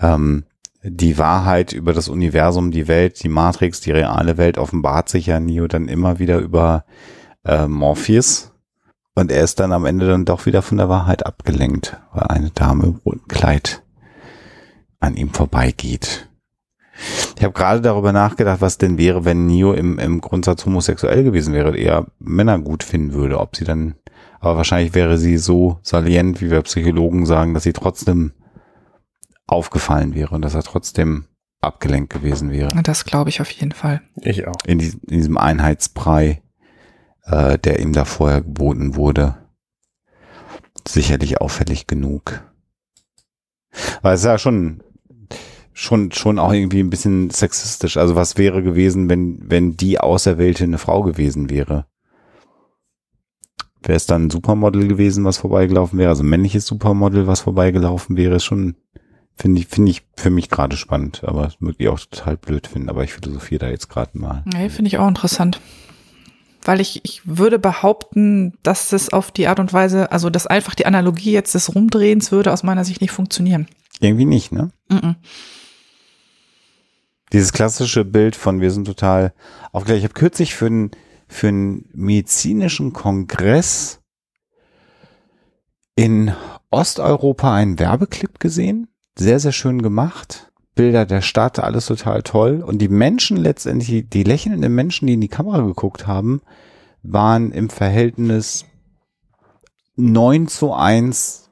Ähm, 0.00 0.44
die 0.82 1.16
Wahrheit 1.16 1.72
über 1.72 1.92
das 1.92 2.08
Universum, 2.08 2.70
die 2.70 2.88
Welt, 2.88 3.22
die 3.22 3.28
Matrix, 3.28 3.80
die 3.80 3.90
reale 3.90 4.36
Welt 4.36 4.58
offenbart 4.58 5.08
sich 5.08 5.26
ja 5.26 5.40
Neo 5.40 5.66
dann 5.66 5.88
immer 5.88 6.18
wieder 6.18 6.38
über 6.38 6.84
äh, 7.44 7.66
Morpheus. 7.66 8.52
Und 9.14 9.30
er 9.30 9.44
ist 9.44 9.60
dann 9.60 9.72
am 9.72 9.84
Ende 9.84 10.08
dann 10.08 10.24
doch 10.24 10.44
wieder 10.46 10.62
von 10.62 10.78
der 10.78 10.88
Wahrheit 10.88 11.24
abgelenkt, 11.24 11.96
weil 12.12 12.24
eine 12.24 12.50
Dame 12.50 12.84
im 12.84 13.00
roten 13.04 13.28
Kleid 13.28 13.82
an 14.98 15.14
ihm 15.14 15.30
vorbeigeht. 15.30 16.28
Ich 17.36 17.42
habe 17.42 17.52
gerade 17.52 17.80
darüber 17.80 18.12
nachgedacht, 18.12 18.60
was 18.60 18.78
denn 18.78 18.98
wäre, 18.98 19.24
wenn 19.24 19.46
Neo 19.46 19.72
im, 19.72 19.98
im 19.98 20.20
Grundsatz 20.20 20.64
homosexuell 20.64 21.24
gewesen 21.24 21.52
wäre, 21.52 21.76
eher 21.76 22.06
Männer 22.18 22.58
gut 22.58 22.82
finden 22.84 23.12
würde, 23.12 23.40
ob 23.40 23.56
sie 23.56 23.64
dann, 23.64 23.94
aber 24.40 24.56
wahrscheinlich 24.56 24.94
wäre 24.94 25.18
sie 25.18 25.36
so 25.36 25.78
salient, 25.82 26.40
wie 26.40 26.50
wir 26.50 26.62
Psychologen 26.62 27.26
sagen, 27.26 27.54
dass 27.54 27.64
sie 27.64 27.72
trotzdem 27.72 28.32
aufgefallen 29.46 30.14
wäre 30.14 30.34
und 30.34 30.42
dass 30.42 30.54
er 30.54 30.62
trotzdem 30.62 31.26
abgelenkt 31.60 32.12
gewesen 32.12 32.50
wäre. 32.50 32.80
Das 32.82 33.04
glaube 33.04 33.30
ich 33.30 33.40
auf 33.40 33.50
jeden 33.50 33.72
Fall. 33.72 34.00
Ich 34.20 34.46
auch. 34.46 34.54
In, 34.64 34.78
die, 34.78 34.92
in 35.08 35.18
diesem 35.18 35.38
Einheitsbrei, 35.38 36.42
äh, 37.24 37.58
der 37.58 37.80
ihm 37.80 37.92
da 37.92 38.04
vorher 38.04 38.42
geboten 38.42 38.96
wurde. 38.96 39.36
Sicherlich 40.86 41.40
auffällig 41.40 41.86
genug. 41.86 42.42
Weil 44.02 44.14
es 44.14 44.20
ist 44.20 44.26
ja 44.26 44.38
schon 44.38 44.82
schon, 45.74 46.12
schon 46.12 46.38
auch 46.38 46.52
irgendwie 46.52 46.80
ein 46.80 46.88
bisschen 46.88 47.30
sexistisch. 47.30 47.96
Also 47.96 48.14
was 48.14 48.38
wäre 48.38 48.62
gewesen, 48.62 49.10
wenn, 49.10 49.38
wenn 49.42 49.76
die 49.76 49.98
Auserwählte 49.98 50.64
eine 50.64 50.78
Frau 50.78 51.02
gewesen 51.02 51.50
wäre? 51.50 51.86
Wäre 53.82 53.96
es 53.96 54.06
dann 54.06 54.26
ein 54.26 54.30
Supermodel 54.30 54.88
gewesen, 54.88 55.24
was 55.24 55.36
vorbeigelaufen 55.36 55.98
wäre? 55.98 56.08
Also 56.08 56.22
männliches 56.22 56.64
Supermodel, 56.64 57.26
was 57.26 57.40
vorbeigelaufen 57.40 58.16
wäre, 58.16 58.36
ist 58.36 58.44
schon, 58.44 58.76
finde 59.36 59.60
ich, 59.60 59.66
finde 59.66 59.90
ich 59.90 60.06
für 60.16 60.30
mich 60.30 60.48
gerade 60.48 60.76
spannend. 60.76 61.22
Aber 61.24 61.42
das 61.42 61.60
möchte 61.60 61.82
ich 61.82 61.88
auch 61.90 61.98
total 61.98 62.38
blöd 62.38 62.66
finden. 62.66 62.88
Aber 62.88 63.04
ich 63.04 63.12
philosophiere 63.12 63.66
da 63.66 63.68
jetzt 63.68 63.90
gerade 63.90 64.16
mal. 64.16 64.42
Nee, 64.46 64.70
finde 64.70 64.88
ich 64.88 64.98
auch 64.98 65.08
interessant. 65.08 65.60
Weil 66.64 66.80
ich, 66.80 67.00
ich 67.04 67.20
würde 67.24 67.58
behaupten, 67.58 68.54
dass 68.62 68.92
es 68.92 69.10
auf 69.10 69.30
die 69.30 69.46
Art 69.46 69.60
und 69.60 69.72
Weise, 69.72 70.10
also 70.10 70.30
dass 70.30 70.46
einfach 70.46 70.74
die 70.74 70.86
Analogie 70.86 71.32
jetzt 71.32 71.54
des 71.54 71.74
Rumdrehens 71.74 72.32
würde 72.32 72.52
aus 72.52 72.62
meiner 72.62 72.84
Sicht 72.84 73.00
nicht 73.00 73.12
funktionieren. 73.12 73.68
Irgendwie 74.00 74.24
nicht, 74.24 74.50
ne? 74.50 74.70
Mm, 74.88 74.94
-mm. 74.94 75.14
Dieses 77.32 77.52
klassische 77.52 78.04
Bild 78.04 78.36
von 78.36 78.60
wir 78.60 78.70
sind 78.70 78.86
total 78.86 79.34
aufgeklärt. 79.72 79.98
Ich 79.98 80.04
habe 80.04 80.14
kürzlich 80.14 80.54
für 80.54 80.66
einen 80.66 80.90
für 81.26 81.48
einen 81.48 81.88
medizinischen 81.92 82.92
Kongress 82.92 84.00
in 85.96 86.34
Osteuropa 86.70 87.54
einen 87.54 87.78
Werbeclip 87.78 88.40
gesehen. 88.40 88.88
Sehr, 89.16 89.40
sehr 89.40 89.52
schön 89.52 89.82
gemacht. 89.82 90.52
Bilder 90.74 91.06
der 91.06 91.20
Stadt, 91.20 91.58
alles 91.58 91.86
total 91.86 92.22
toll. 92.22 92.62
Und 92.62 92.78
die 92.78 92.88
Menschen 92.88 93.36
letztendlich, 93.36 94.08
die 94.08 94.24
lächelnden 94.24 94.74
Menschen, 94.74 95.06
die 95.06 95.14
in 95.14 95.20
die 95.20 95.28
Kamera 95.28 95.60
geguckt 95.60 96.06
haben, 96.06 96.42
waren 97.02 97.52
im 97.52 97.70
Verhältnis 97.70 98.64
9 99.96 100.48
zu 100.48 100.72
1 100.72 101.50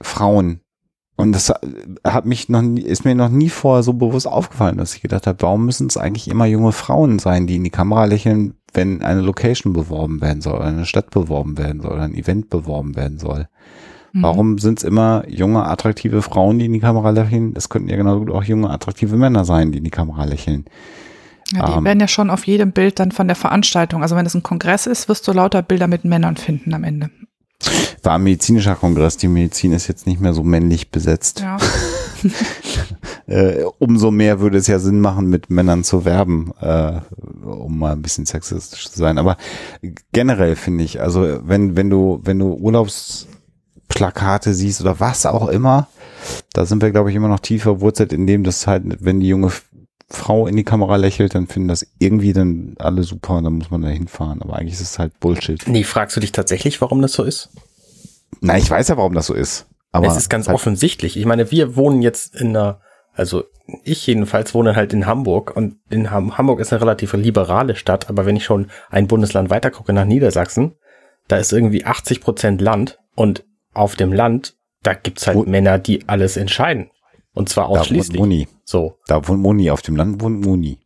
Frauen 0.00 0.60
und 1.16 1.32
das 1.32 1.52
hat 2.04 2.26
mich 2.26 2.50
noch 2.50 2.60
nie, 2.60 2.82
ist 2.82 3.06
mir 3.06 3.14
noch 3.14 3.30
nie 3.30 3.48
vorher 3.48 3.82
so 3.82 3.94
bewusst 3.94 4.26
aufgefallen, 4.26 4.76
dass 4.76 4.94
ich 4.94 5.00
gedacht 5.00 5.26
habe, 5.26 5.40
warum 5.40 5.64
müssen 5.64 5.86
es 5.86 5.96
eigentlich 5.96 6.28
immer 6.28 6.44
junge 6.44 6.72
Frauen 6.72 7.18
sein, 7.18 7.46
die 7.46 7.56
in 7.56 7.64
die 7.64 7.70
Kamera 7.70 8.04
lächeln, 8.04 8.54
wenn 8.74 9.02
eine 9.02 9.22
Location 9.22 9.72
beworben 9.72 10.20
werden 10.20 10.42
soll, 10.42 10.56
oder 10.56 10.66
eine 10.66 10.84
Stadt 10.84 11.10
beworben 11.10 11.56
werden 11.56 11.80
soll, 11.80 11.92
oder 11.92 12.02
ein 12.02 12.14
Event 12.14 12.50
beworben 12.50 12.96
werden 12.96 13.18
soll. 13.18 13.48
Mhm. 14.16 14.22
Warum 14.22 14.58
sind 14.58 14.78
es 14.78 14.84
immer 14.84 15.24
junge, 15.28 15.66
attraktive 15.66 16.22
Frauen, 16.22 16.58
die 16.58 16.66
in 16.66 16.72
die 16.72 16.80
Kamera 16.80 17.10
lächeln? 17.10 17.52
Es 17.54 17.68
könnten 17.68 17.88
ja 17.88 17.96
genauso 17.96 18.20
gut 18.20 18.30
auch 18.30 18.44
junge, 18.44 18.70
attraktive 18.70 19.16
Männer 19.16 19.44
sein, 19.44 19.72
die 19.72 19.78
in 19.78 19.84
die 19.84 19.90
Kamera 19.90 20.24
lächeln. 20.24 20.64
Ja, 21.52 21.66
die 21.66 21.72
ähm, 21.72 21.84
werden 21.84 22.00
ja 22.00 22.08
schon 22.08 22.30
auf 22.30 22.46
jedem 22.46 22.72
Bild 22.72 22.98
dann 22.98 23.12
von 23.12 23.28
der 23.28 23.36
Veranstaltung. 23.36 24.02
Also 24.02 24.16
wenn 24.16 24.26
es 24.26 24.34
ein 24.34 24.42
Kongress 24.42 24.86
ist, 24.86 25.08
wirst 25.08 25.28
du 25.28 25.32
lauter 25.32 25.62
Bilder 25.62 25.86
mit 25.86 26.04
Männern 26.04 26.36
finden 26.36 26.72
am 26.72 26.82
Ende. 26.82 27.10
War 28.02 28.14
ein 28.14 28.22
medizinischer 28.22 28.74
Kongress. 28.74 29.16
Die 29.18 29.28
Medizin 29.28 29.72
ist 29.72 29.86
jetzt 29.86 30.06
nicht 30.06 30.20
mehr 30.20 30.32
so 30.32 30.42
männlich 30.42 30.90
besetzt. 30.90 31.40
Ja. 31.40 31.58
äh, 33.26 33.64
umso 33.78 34.10
mehr 34.10 34.40
würde 34.40 34.58
es 34.58 34.66
ja 34.66 34.78
Sinn 34.78 35.00
machen, 35.00 35.28
mit 35.28 35.50
Männern 35.50 35.84
zu 35.84 36.04
werben, 36.04 36.52
äh, 36.60 37.00
um 37.44 37.78
mal 37.78 37.92
ein 37.92 38.02
bisschen 38.02 38.26
sexistisch 38.26 38.90
zu 38.90 38.98
sein. 38.98 39.18
Aber 39.18 39.36
generell 40.12 40.56
finde 40.56 40.84
ich, 40.84 41.00
also 41.00 41.40
wenn, 41.44 41.76
wenn 41.76 41.90
du, 41.90 42.20
wenn 42.24 42.38
du 42.38 42.52
Urlaubsplakate 43.96 44.54
siehst 44.54 44.80
oder 44.80 45.00
was 45.00 45.26
auch 45.26 45.48
immer, 45.48 45.88
da 46.52 46.64
sind 46.64 46.82
wir, 46.82 46.90
glaube 46.90 47.10
ich, 47.10 47.16
immer 47.16 47.28
noch 47.28 47.40
tiefer 47.40 47.80
wurzelt 47.80 48.12
in 48.12 48.26
dem, 48.26 48.44
dass 48.44 48.66
halt, 48.66 48.82
wenn 49.00 49.20
die 49.20 49.28
junge 49.28 49.52
Frau 50.08 50.46
in 50.46 50.56
die 50.56 50.64
Kamera 50.64 50.96
lächelt, 50.96 51.34
dann 51.34 51.46
finden 51.46 51.68
das 51.68 51.86
irgendwie 51.98 52.32
dann 52.32 52.74
alle 52.78 53.02
super 53.02 53.34
und 53.36 53.44
dann 53.44 53.54
muss 53.54 53.70
man 53.70 53.82
da 53.82 53.88
hinfahren. 53.88 54.40
Aber 54.42 54.56
eigentlich 54.56 54.74
ist 54.74 54.80
es 54.80 54.98
halt 54.98 55.18
Bullshit. 55.18 55.66
Nee, 55.66 55.84
fragst 55.84 56.16
du 56.16 56.20
dich 56.20 56.32
tatsächlich, 56.32 56.80
warum 56.80 57.02
das 57.02 57.12
so 57.12 57.24
ist? 57.24 57.50
Na, 58.40 58.56
ich 58.56 58.70
weiß 58.70 58.88
ja, 58.88 58.96
warum 58.96 59.14
das 59.14 59.26
so 59.26 59.34
ist. 59.34 59.66
Aber 59.92 60.06
es 60.06 60.16
ist 60.16 60.28
ganz 60.28 60.46
halt 60.46 60.54
offensichtlich. 60.54 61.16
Ich 61.16 61.26
meine, 61.26 61.50
wir 61.50 61.74
wohnen 61.74 62.02
jetzt 62.02 62.36
in 62.36 62.48
einer, 62.48 62.80
also 63.14 63.44
ich 63.82 64.06
jedenfalls 64.06 64.54
wohne 64.54 64.76
halt 64.76 64.92
in 64.92 65.06
Hamburg 65.06 65.56
und 65.56 65.76
in 65.90 66.10
Ham 66.10 66.36
Hamburg 66.36 66.60
ist 66.60 66.72
eine 66.72 66.82
relativ 66.82 67.14
liberale 67.14 67.74
Stadt, 67.74 68.08
aber 68.08 68.26
wenn 68.26 68.36
ich 68.36 68.44
schon 68.44 68.70
ein 68.90 69.08
Bundesland 69.08 69.50
weiter 69.50 69.70
gucke 69.70 69.92
nach 69.92 70.04
Niedersachsen, 70.04 70.74
da 71.26 71.38
ist 71.38 71.52
irgendwie 71.52 71.84
80 71.84 72.20
Prozent 72.20 72.60
Land 72.60 72.98
und 73.16 73.44
auf 73.76 73.96
dem 73.96 74.12
Land, 74.12 74.56
da 74.82 74.94
gibt's 74.94 75.26
halt 75.26 75.36
Wo 75.36 75.44
Männer, 75.44 75.78
die 75.78 76.08
alles 76.08 76.36
entscheiden. 76.36 76.90
Und 77.32 77.48
zwar 77.48 77.68
ausschließlich. 77.68 78.16
Da 78.16 78.18
wohnt 78.18 78.30
Moni. 78.30 78.48
So. 78.64 78.98
Da 79.06 79.28
wohnt 79.28 79.42
Moni. 79.42 79.70
Auf 79.70 79.82
dem 79.82 79.96
Land 79.96 80.20
wohnt 80.20 80.44
Moni. 80.44 80.78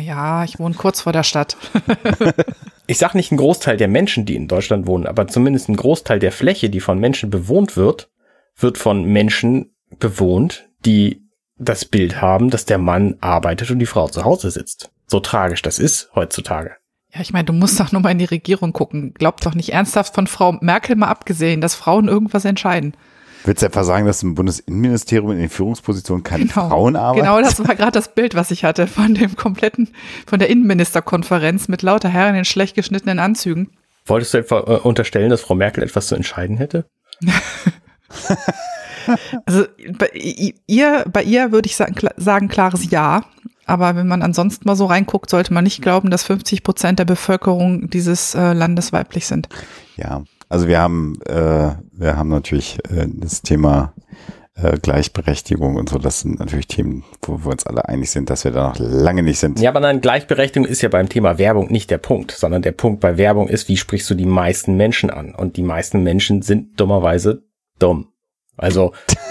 Ja, 0.00 0.44
ich 0.44 0.58
wohne 0.58 0.74
kurz 0.74 1.02
vor 1.02 1.12
der 1.12 1.22
Stadt. 1.22 1.56
ich 2.86 2.98
sag 2.98 3.14
nicht 3.14 3.30
ein 3.32 3.36
Großteil 3.36 3.76
der 3.76 3.88
Menschen, 3.88 4.24
die 4.24 4.36
in 4.36 4.48
Deutschland 4.48 4.86
wohnen, 4.86 5.06
aber 5.06 5.28
zumindest 5.28 5.68
ein 5.68 5.76
Großteil 5.76 6.18
der 6.18 6.32
Fläche, 6.32 6.70
die 6.70 6.80
von 6.80 6.98
Menschen 6.98 7.30
bewohnt 7.30 7.76
wird, 7.76 8.10
wird 8.56 8.78
von 8.78 9.04
Menschen 9.04 9.74
bewohnt, 9.98 10.68
die 10.84 11.22
das 11.58 11.84
Bild 11.84 12.20
haben, 12.20 12.50
dass 12.50 12.64
der 12.64 12.78
Mann 12.78 13.16
arbeitet 13.20 13.70
und 13.70 13.78
die 13.78 13.86
Frau 13.86 14.08
zu 14.08 14.24
Hause 14.24 14.50
sitzt. 14.50 14.90
So 15.06 15.20
tragisch 15.20 15.62
das 15.62 15.78
ist 15.78 16.10
heutzutage. 16.14 16.76
Ja, 17.14 17.20
ich 17.20 17.32
meine, 17.32 17.44
du 17.44 17.52
musst 17.52 17.78
doch 17.78 17.92
nur 17.92 18.00
mal 18.00 18.10
in 18.10 18.18
die 18.18 18.24
Regierung 18.24 18.72
gucken. 18.72 19.12
Glaubt 19.12 19.44
doch 19.44 19.54
nicht 19.54 19.72
ernsthaft 19.72 20.14
von 20.14 20.26
Frau 20.26 20.52
Merkel 20.60 20.96
mal 20.96 21.08
abgesehen, 21.08 21.60
dass 21.60 21.74
Frauen 21.74 22.08
irgendwas 22.08 22.44
entscheiden. 22.46 22.94
Willst 23.44 23.60
du 23.60 23.66
etwa 23.66 23.84
sagen, 23.84 24.06
dass 24.06 24.22
im 24.22 24.34
Bundesinnenministerium 24.34 25.32
in 25.32 25.38
den 25.38 25.50
Führungspositionen 25.50 26.22
keine 26.22 26.46
genau, 26.46 26.68
Frauen 26.68 26.96
arbeiten? 26.96 27.24
Genau, 27.24 27.40
das 27.40 27.66
war 27.66 27.74
gerade 27.74 27.92
das 27.92 28.14
Bild, 28.14 28.34
was 28.34 28.50
ich 28.50 28.64
hatte 28.64 28.86
von 28.86 29.14
dem 29.14 29.36
kompletten, 29.36 29.90
von 30.26 30.38
der 30.38 30.48
Innenministerkonferenz 30.48 31.68
mit 31.68 31.82
lauter 31.82 32.08
Herren 32.08 32.36
in 32.36 32.44
schlecht 32.44 32.76
geschnittenen 32.76 33.18
Anzügen. 33.18 33.70
Wolltest 34.06 34.32
du 34.34 34.38
etwa 34.38 34.60
äh, 34.60 34.78
unterstellen, 34.78 35.28
dass 35.30 35.42
Frau 35.42 35.54
Merkel 35.54 35.82
etwas 35.82 36.06
zu 36.06 36.14
entscheiden 36.14 36.56
hätte? 36.56 36.86
also 39.44 39.64
bei 39.98 40.08
ihr, 40.66 41.04
bei 41.12 41.24
ihr 41.24 41.52
würde 41.52 41.66
ich 41.66 41.76
sagen, 41.76 41.94
sagen 42.16 42.48
klares 42.48 42.90
Ja. 42.90 43.24
Aber 43.72 43.96
wenn 43.96 44.06
man 44.06 44.20
ansonsten 44.20 44.68
mal 44.68 44.76
so 44.76 44.84
reinguckt, 44.84 45.30
sollte 45.30 45.54
man 45.54 45.64
nicht 45.64 45.80
glauben, 45.80 46.10
dass 46.10 46.24
50 46.24 46.62
Prozent 46.62 46.98
der 46.98 47.06
Bevölkerung 47.06 47.88
dieses 47.88 48.34
äh, 48.34 48.52
Landes 48.52 48.92
weiblich 48.92 49.26
sind. 49.26 49.48
Ja, 49.96 50.24
also 50.50 50.68
wir 50.68 50.78
haben, 50.78 51.18
äh, 51.22 51.70
wir 51.90 52.18
haben 52.18 52.28
natürlich 52.28 52.78
äh, 52.90 53.06
das 53.08 53.40
Thema 53.40 53.94
äh, 54.56 54.76
Gleichberechtigung 54.76 55.76
und 55.76 55.88
so, 55.88 55.96
das 55.96 56.20
sind 56.20 56.38
natürlich 56.38 56.66
Themen, 56.66 57.02
wo 57.22 57.46
wir 57.46 57.50
uns 57.50 57.64
alle 57.66 57.88
einig 57.88 58.10
sind, 58.10 58.28
dass 58.28 58.44
wir 58.44 58.50
da 58.50 58.68
noch 58.68 58.78
lange 58.78 59.22
nicht 59.22 59.38
sind. 59.38 59.58
Ja, 59.58 59.70
aber 59.70 59.80
nein, 59.80 60.02
Gleichberechtigung 60.02 60.68
ist 60.68 60.82
ja 60.82 60.90
beim 60.90 61.08
Thema 61.08 61.38
Werbung 61.38 61.72
nicht 61.72 61.90
der 61.90 61.96
Punkt, 61.96 62.32
sondern 62.32 62.60
der 62.60 62.72
Punkt 62.72 63.00
bei 63.00 63.16
Werbung 63.16 63.48
ist, 63.48 63.70
wie 63.70 63.78
sprichst 63.78 64.10
du 64.10 64.14
die 64.14 64.26
meisten 64.26 64.76
Menschen 64.76 65.08
an? 65.08 65.34
Und 65.34 65.56
die 65.56 65.62
meisten 65.62 66.02
Menschen 66.02 66.42
sind 66.42 66.78
dummerweise 66.78 67.44
dumm. 67.78 68.08
Also 68.58 68.92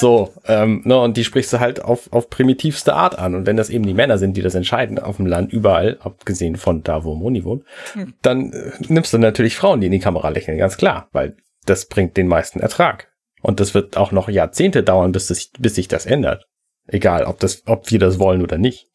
so, 0.00 0.32
ähm, 0.46 0.82
ne, 0.84 0.98
und 0.98 1.16
die 1.16 1.24
sprichst 1.24 1.52
du 1.52 1.60
halt 1.60 1.82
auf, 1.82 2.12
auf 2.12 2.30
primitivste 2.30 2.94
Art 2.94 3.18
an. 3.18 3.34
Und 3.34 3.46
wenn 3.46 3.56
das 3.56 3.70
eben 3.70 3.86
die 3.86 3.94
Männer 3.94 4.18
sind, 4.18 4.36
die 4.36 4.42
das 4.42 4.54
entscheiden, 4.54 4.98
auf 4.98 5.16
dem 5.16 5.26
Land, 5.26 5.52
überall, 5.52 5.98
abgesehen 6.00 6.56
von 6.56 6.82
da, 6.82 7.04
wo 7.04 7.14
Moni 7.14 7.44
wohnt, 7.44 7.64
hm. 7.92 8.14
dann 8.22 8.52
äh, 8.52 8.72
nimmst 8.88 9.12
du 9.12 9.18
natürlich 9.18 9.56
Frauen, 9.56 9.80
die 9.80 9.86
in 9.86 9.92
die 9.92 10.00
Kamera 10.00 10.28
lächeln, 10.30 10.58
ganz 10.58 10.76
klar, 10.76 11.08
weil 11.12 11.36
das 11.66 11.86
bringt 11.86 12.16
den 12.16 12.28
meisten 12.28 12.60
Ertrag. 12.60 13.12
Und 13.42 13.60
das 13.60 13.74
wird 13.74 13.96
auch 13.96 14.12
noch 14.12 14.28
Jahrzehnte 14.28 14.82
dauern, 14.82 15.12
bis, 15.12 15.28
das, 15.28 15.50
bis 15.58 15.74
sich 15.74 15.88
das 15.88 16.06
ändert. 16.06 16.46
Egal, 16.86 17.24
ob 17.24 17.38
das, 17.38 17.62
ob 17.66 17.90
wir 17.90 17.98
das 17.98 18.18
wollen 18.18 18.42
oder 18.42 18.58
nicht. 18.58 18.88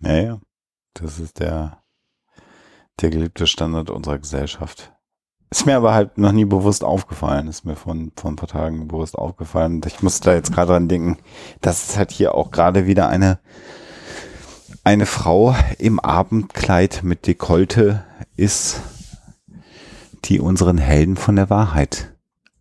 Ja, 0.00 0.16
ja. 0.16 0.40
Das 0.94 1.18
ist 1.18 1.40
der, 1.40 1.82
der 3.00 3.10
geliebte 3.10 3.46
Standard 3.46 3.90
unserer 3.90 4.18
Gesellschaft. 4.18 4.92
Ist 5.52 5.66
mir 5.66 5.76
aber 5.76 5.92
halt 5.92 6.16
noch 6.16 6.32
nie 6.32 6.46
bewusst 6.46 6.82
aufgefallen. 6.82 7.46
Ist 7.46 7.66
mir 7.66 7.76
von, 7.76 8.10
von 8.16 8.32
ein 8.32 8.36
paar 8.36 8.48
Tagen 8.48 8.88
bewusst 8.88 9.18
aufgefallen. 9.18 9.82
Ich 9.86 10.02
muss 10.02 10.20
da 10.20 10.32
jetzt 10.32 10.50
gerade 10.54 10.68
dran 10.68 10.88
denken, 10.88 11.18
dass 11.60 11.90
es 11.90 11.98
halt 11.98 12.10
hier 12.10 12.34
auch 12.34 12.50
gerade 12.50 12.86
wieder 12.86 13.10
eine, 13.10 13.38
eine 14.82 15.04
Frau 15.04 15.54
im 15.76 16.00
Abendkleid 16.00 17.02
mit 17.02 17.26
Dekolte 17.26 18.02
ist, 18.34 18.80
die 20.24 20.40
unseren 20.40 20.78
Helden 20.78 21.16
von 21.16 21.36
der 21.36 21.50
Wahrheit 21.50 22.14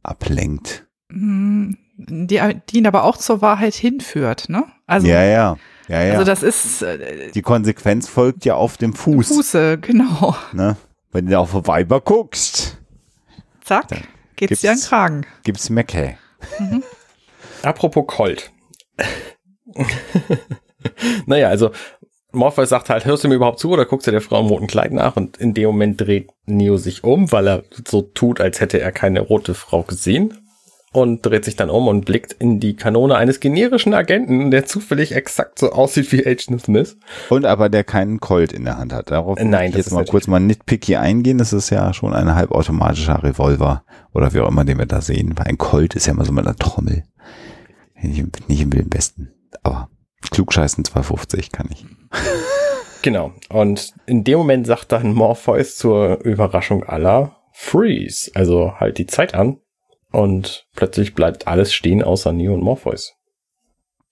ablenkt. 0.03 0.85
Mhm. 1.07 1.77
Die, 1.95 2.41
die 2.69 2.77
ihn 2.77 2.87
aber 2.87 3.05
auch 3.05 3.15
zur 3.15 3.41
Wahrheit 3.41 3.73
hinführt, 3.73 4.49
ne? 4.49 4.65
Also, 4.85 5.07
ja, 5.07 5.23
ja. 5.23 5.55
Ja, 5.87 6.03
ja. 6.03 6.13
Also 6.15 6.25
das 6.25 6.43
ist. 6.43 6.81
Äh, 6.81 7.31
die 7.31 7.41
Konsequenz 7.41 8.09
folgt 8.09 8.43
ja 8.43 8.55
auf 8.55 8.75
dem 8.75 8.93
Fuß. 8.93 9.29
Fuße, 9.29 9.77
genau. 9.77 10.35
Ne? 10.51 10.75
Wenn 11.13 11.27
du 11.27 11.39
auf 11.39 11.53
Weiber 11.53 12.01
guckst. 12.01 12.70
Zack, 13.61 14.07
geht's 14.35 14.61
dir 14.61 14.71
an 14.71 14.77
den 14.77 14.83
Kragen. 14.83 15.25
Gibt's 15.43 15.69
Mecke. 15.69 16.17
Mhm. 16.59 16.83
Apropos 17.63 18.05
Colt. 18.07 18.51
naja, 21.25 21.49
also 21.49 21.71
Morpheus 22.31 22.69
sagt 22.69 22.89
halt, 22.89 23.05
hörst 23.05 23.23
du 23.23 23.27
mir 23.27 23.35
überhaupt 23.35 23.59
zu 23.59 23.71
oder 23.71 23.85
guckst 23.85 24.07
du 24.07 24.11
der 24.11 24.21
Frau 24.21 24.39
im 24.39 24.47
roten 24.47 24.67
Kleid 24.67 24.93
nach? 24.93 25.17
Und 25.17 25.37
in 25.37 25.53
dem 25.53 25.67
Moment 25.67 26.01
dreht 26.01 26.29
Neo 26.45 26.77
sich 26.77 27.03
um, 27.03 27.31
weil 27.31 27.47
er 27.47 27.63
so 27.87 28.01
tut, 28.01 28.39
als 28.39 28.61
hätte 28.61 28.79
er 28.79 28.91
keine 28.91 29.21
rote 29.21 29.53
Frau 29.53 29.83
gesehen 29.83 30.40
und 30.93 31.25
dreht 31.25 31.45
sich 31.45 31.55
dann 31.55 31.69
um 31.69 31.87
und 31.87 32.05
blickt 32.05 32.33
in 32.33 32.59
die 32.59 32.75
Kanone 32.75 33.15
eines 33.15 33.39
generischen 33.39 33.93
Agenten, 33.93 34.51
der 34.51 34.65
zufällig 34.65 35.15
exakt 35.15 35.57
so 35.57 35.71
aussieht 35.71 36.11
wie 36.11 36.25
Agent 36.25 36.63
Smith. 36.63 36.97
Und 37.29 37.45
aber 37.45 37.69
der 37.69 37.83
keinen 37.83 38.19
Colt 38.19 38.51
in 38.51 38.65
der 38.65 38.77
Hand 38.77 38.91
hat. 38.91 39.09
Darauf 39.09 39.39
äh, 39.39 39.45
Nein, 39.45 39.69
ich 39.69 39.77
jetzt 39.77 39.91
mal 39.91 40.05
kurz 40.05 40.27
mal 40.27 40.39
nitpicky 40.39 40.97
eingehen. 40.97 41.37
Das 41.37 41.53
ist 41.53 41.69
ja 41.69 41.93
schon 41.93 42.13
ein 42.13 42.35
halbautomatischer 42.35 43.23
Revolver 43.23 43.83
oder 44.13 44.33
wie 44.33 44.41
auch 44.41 44.49
immer, 44.49 44.65
den 44.65 44.79
wir 44.79 44.85
da 44.85 45.01
sehen. 45.01 45.33
Weil 45.37 45.47
ein 45.47 45.57
Colt 45.57 45.95
ist 45.95 46.07
ja 46.07 46.13
immer 46.13 46.25
so 46.25 46.33
mit 46.33 46.45
einer 46.45 46.57
Trommel. 46.57 47.03
Nicht, 48.01 48.49
nicht 48.49 48.61
im 48.61 48.73
Wilden 48.73 48.93
Westen. 48.93 49.31
Aber 49.63 49.89
klugscheißen 50.29 50.83
250 50.83 51.51
kann 51.51 51.69
ich. 51.71 51.85
Genau. 53.01 53.31
Und 53.49 53.93
in 54.05 54.23
dem 54.23 54.37
Moment 54.39 54.67
sagt 54.67 54.91
dann 54.91 55.13
Morpheus 55.13 55.75
zur 55.75 56.23
Überraschung 56.23 56.83
aller 56.83 57.37
Freeze. 57.51 58.29
Also 58.35 58.73
halt 58.79 58.97
die 58.97 59.07
Zeit 59.07 59.33
an. 59.33 59.57
Und 60.11 60.67
plötzlich 60.75 61.15
bleibt 61.15 61.47
alles 61.47 61.73
stehen 61.73 62.03
außer 62.03 62.33
Neo 62.33 62.53
und 62.53 62.63
Morpheus. 62.63 63.13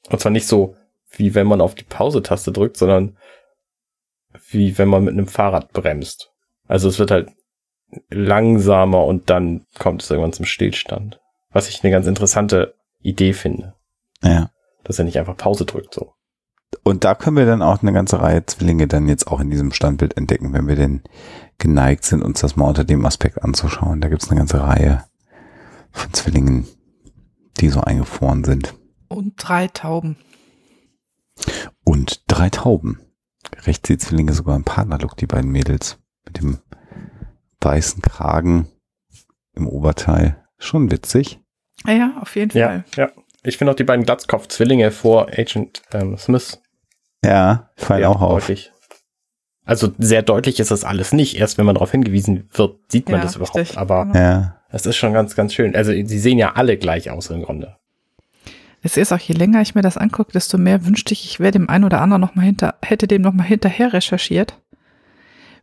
Und 0.10 0.20
zwar 0.20 0.32
nicht 0.32 0.48
so, 0.48 0.76
wie 1.12 1.36
wenn 1.36 1.48
man 1.48 1.62
auf 1.62 1.76
die 1.76 1.84
Pause-Taste 1.84 2.52
drückt, 2.52 2.78
sondern 2.78 3.18
wie 4.50 4.78
wenn 4.78 4.88
man 4.88 5.04
mit 5.04 5.14
einem 5.14 5.28
Fahrrad 5.28 5.72
bremst. 5.74 6.32
Also 6.68 6.88
es 6.88 7.00
wird 7.00 7.12
halt 7.12 7.30
langsamer 8.10 9.04
und 9.06 9.30
dann 9.30 9.66
kommt 9.78 10.04
es 10.04 10.10
irgendwann 10.10 10.34
zum 10.34 10.46
Stillstand. 10.46 11.20
Was 11.52 11.68
ich 11.68 11.84
eine 11.84 11.92
ganz 11.92 12.06
interessante 12.08 12.76
Idee 13.02 13.34
finde. 13.34 13.74
Ja. 14.24 14.52
Dass 14.84 15.00
er 15.00 15.06
nicht 15.06 15.18
einfach 15.18 15.36
Pause 15.36 15.66
drückt, 15.66 15.96
so. 15.96 16.14
Und 16.84 17.04
da 17.04 17.16
können 17.16 17.38
wir 17.38 17.48
dann 17.48 17.64
auch 17.64 17.82
eine 17.82 17.94
ganze 17.94 18.22
Reihe 18.22 18.46
Zwillinge 18.46 18.88
dann 18.88 19.08
jetzt 19.08 19.28
auch 19.28 19.40
in 19.40 19.50
diesem 19.50 19.72
Standbild 19.72 20.16
entdecken, 20.18 20.54
wenn 20.54 20.68
wir 20.68 20.76
denn 20.76 21.02
geneigt 21.58 22.06
sind, 22.06 22.22
uns 22.22 22.42
das 22.42 22.56
mal 22.56 22.68
unter 22.68 22.84
dem 22.84 23.06
Aspekt 23.06 23.44
anzuschauen. 23.44 24.02
Da 24.02 24.10
gibt 24.10 24.22
es 24.22 24.30
eine 24.30 24.38
ganze 24.38 24.62
Reihe 24.62 25.04
von 25.92 26.14
Zwillingen, 26.14 26.68
die 27.60 27.70
so 27.70 27.82
eingefroren 27.82 28.44
sind. 28.44 28.74
Und 29.08 29.34
drei 29.38 29.68
Tauben. 29.68 30.18
Und 31.84 32.24
drei 32.28 32.50
Tauben. 32.50 33.00
Rechts 33.66 33.88
die 33.88 33.98
Zwillinge 33.98 34.34
sogar 34.34 34.56
im 34.56 34.64
Partnerlook, 34.64 35.18
die 35.18 35.28
beiden 35.28 35.52
Mädels. 35.52 35.98
Mit 36.26 36.40
dem 36.40 36.60
weißen 37.62 38.02
Kragen 38.02 38.68
im 39.54 39.68
Oberteil. 39.68 40.44
Schon 40.58 40.92
witzig. 40.92 41.40
Ja, 41.86 42.18
auf 42.22 42.36
jeden 42.36 42.58
ja, 42.58 42.68
Fall. 42.68 42.86
Ja, 42.96 43.12
ich 43.44 43.58
finde 43.58 43.72
auch 43.72 43.76
die 43.76 43.84
beiden 43.84 44.06
Glatzkopf-Zwillinge 44.06 44.92
vor 44.92 45.28
Agent 45.30 45.82
ähm, 45.94 46.18
Smith. 46.18 46.62
Ja, 47.24 47.72
fallen 47.76 48.06
auch 48.06 48.22
auf. 48.22 48.48
Deutlich. 48.48 48.72
Also 49.70 49.94
sehr 50.00 50.24
deutlich 50.24 50.60
ist 50.60 50.72
das 50.72 50.84
alles 50.84 51.14
nicht. 51.14 51.38
Erst 51.38 51.60
wenn 51.60 51.66
man 51.68 51.76
darauf 51.76 51.92
hingewiesen 51.92 52.50
wird, 52.54 52.80
sieht 52.88 53.08
man 53.08 53.20
ja, 53.20 53.24
das 53.24 53.36
überhaupt. 53.36 53.56
Richtig. 53.56 53.78
Aber 53.78 54.12
ja. 54.16 54.56
Das 54.72 54.88
ist 54.88 54.98
schon 54.98 55.14
ganz, 55.14 55.36
ganz 55.36 55.54
schön. 55.54 55.76
Also 55.76 55.92
sie 55.92 56.18
sehen 56.18 56.40
ja 56.40 56.54
alle 56.54 56.76
gleich 56.76 57.12
aus 57.12 57.30
im 57.30 57.44
Grunde. 57.44 57.76
Es 58.82 58.98
ist 58.98 59.14
auch, 59.14 59.20
je 59.20 59.36
länger 59.36 59.62
ich 59.62 59.76
mir 59.76 59.84
das 59.84 59.96
angucke, 59.96 60.32
desto 60.32 60.58
mehr 60.58 60.88
wünschte 60.88 61.14
ich, 61.14 61.24
ich 61.24 61.40
wäre 61.40 61.52
dem 61.52 61.70
einen 61.70 61.84
oder 61.84 62.02
anderen 62.02 62.20
noch 62.20 62.34
mal 62.34 62.46
hinter, 62.46 62.76
hätte 62.82 63.06
dem 63.06 63.22
noch 63.22 63.34
mal 63.34 63.44
hinterher 63.44 63.94
recherchiert. 63.94 64.58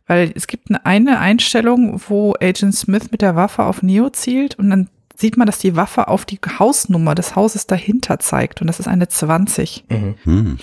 Weil 0.05 0.31
es 0.35 0.47
gibt 0.47 0.69
eine 0.85 1.19
Einstellung, 1.19 2.01
wo 2.07 2.33
Agent 2.39 2.75
Smith 2.75 3.11
mit 3.11 3.21
der 3.21 3.35
Waffe 3.35 3.65
auf 3.65 3.83
Neo 3.83 4.09
zielt 4.09 4.57
und 4.57 4.69
dann 4.69 4.87
sieht 5.17 5.35
man, 5.35 5.47
dass 5.47 5.59
die 5.59 5.75
Waffe 5.75 6.07
auf 6.07 6.23
die 6.23 6.39
Hausnummer 6.59 7.13
des 7.13 7.35
Hauses 7.35 7.67
dahinter 7.67 8.19
zeigt 8.19 8.61
und 8.61 8.67
das 8.67 8.79
ist 8.79 8.87
eine 8.87 9.09
20. 9.09 9.83
Mhm. 9.89 10.15
Hm. 10.23 10.57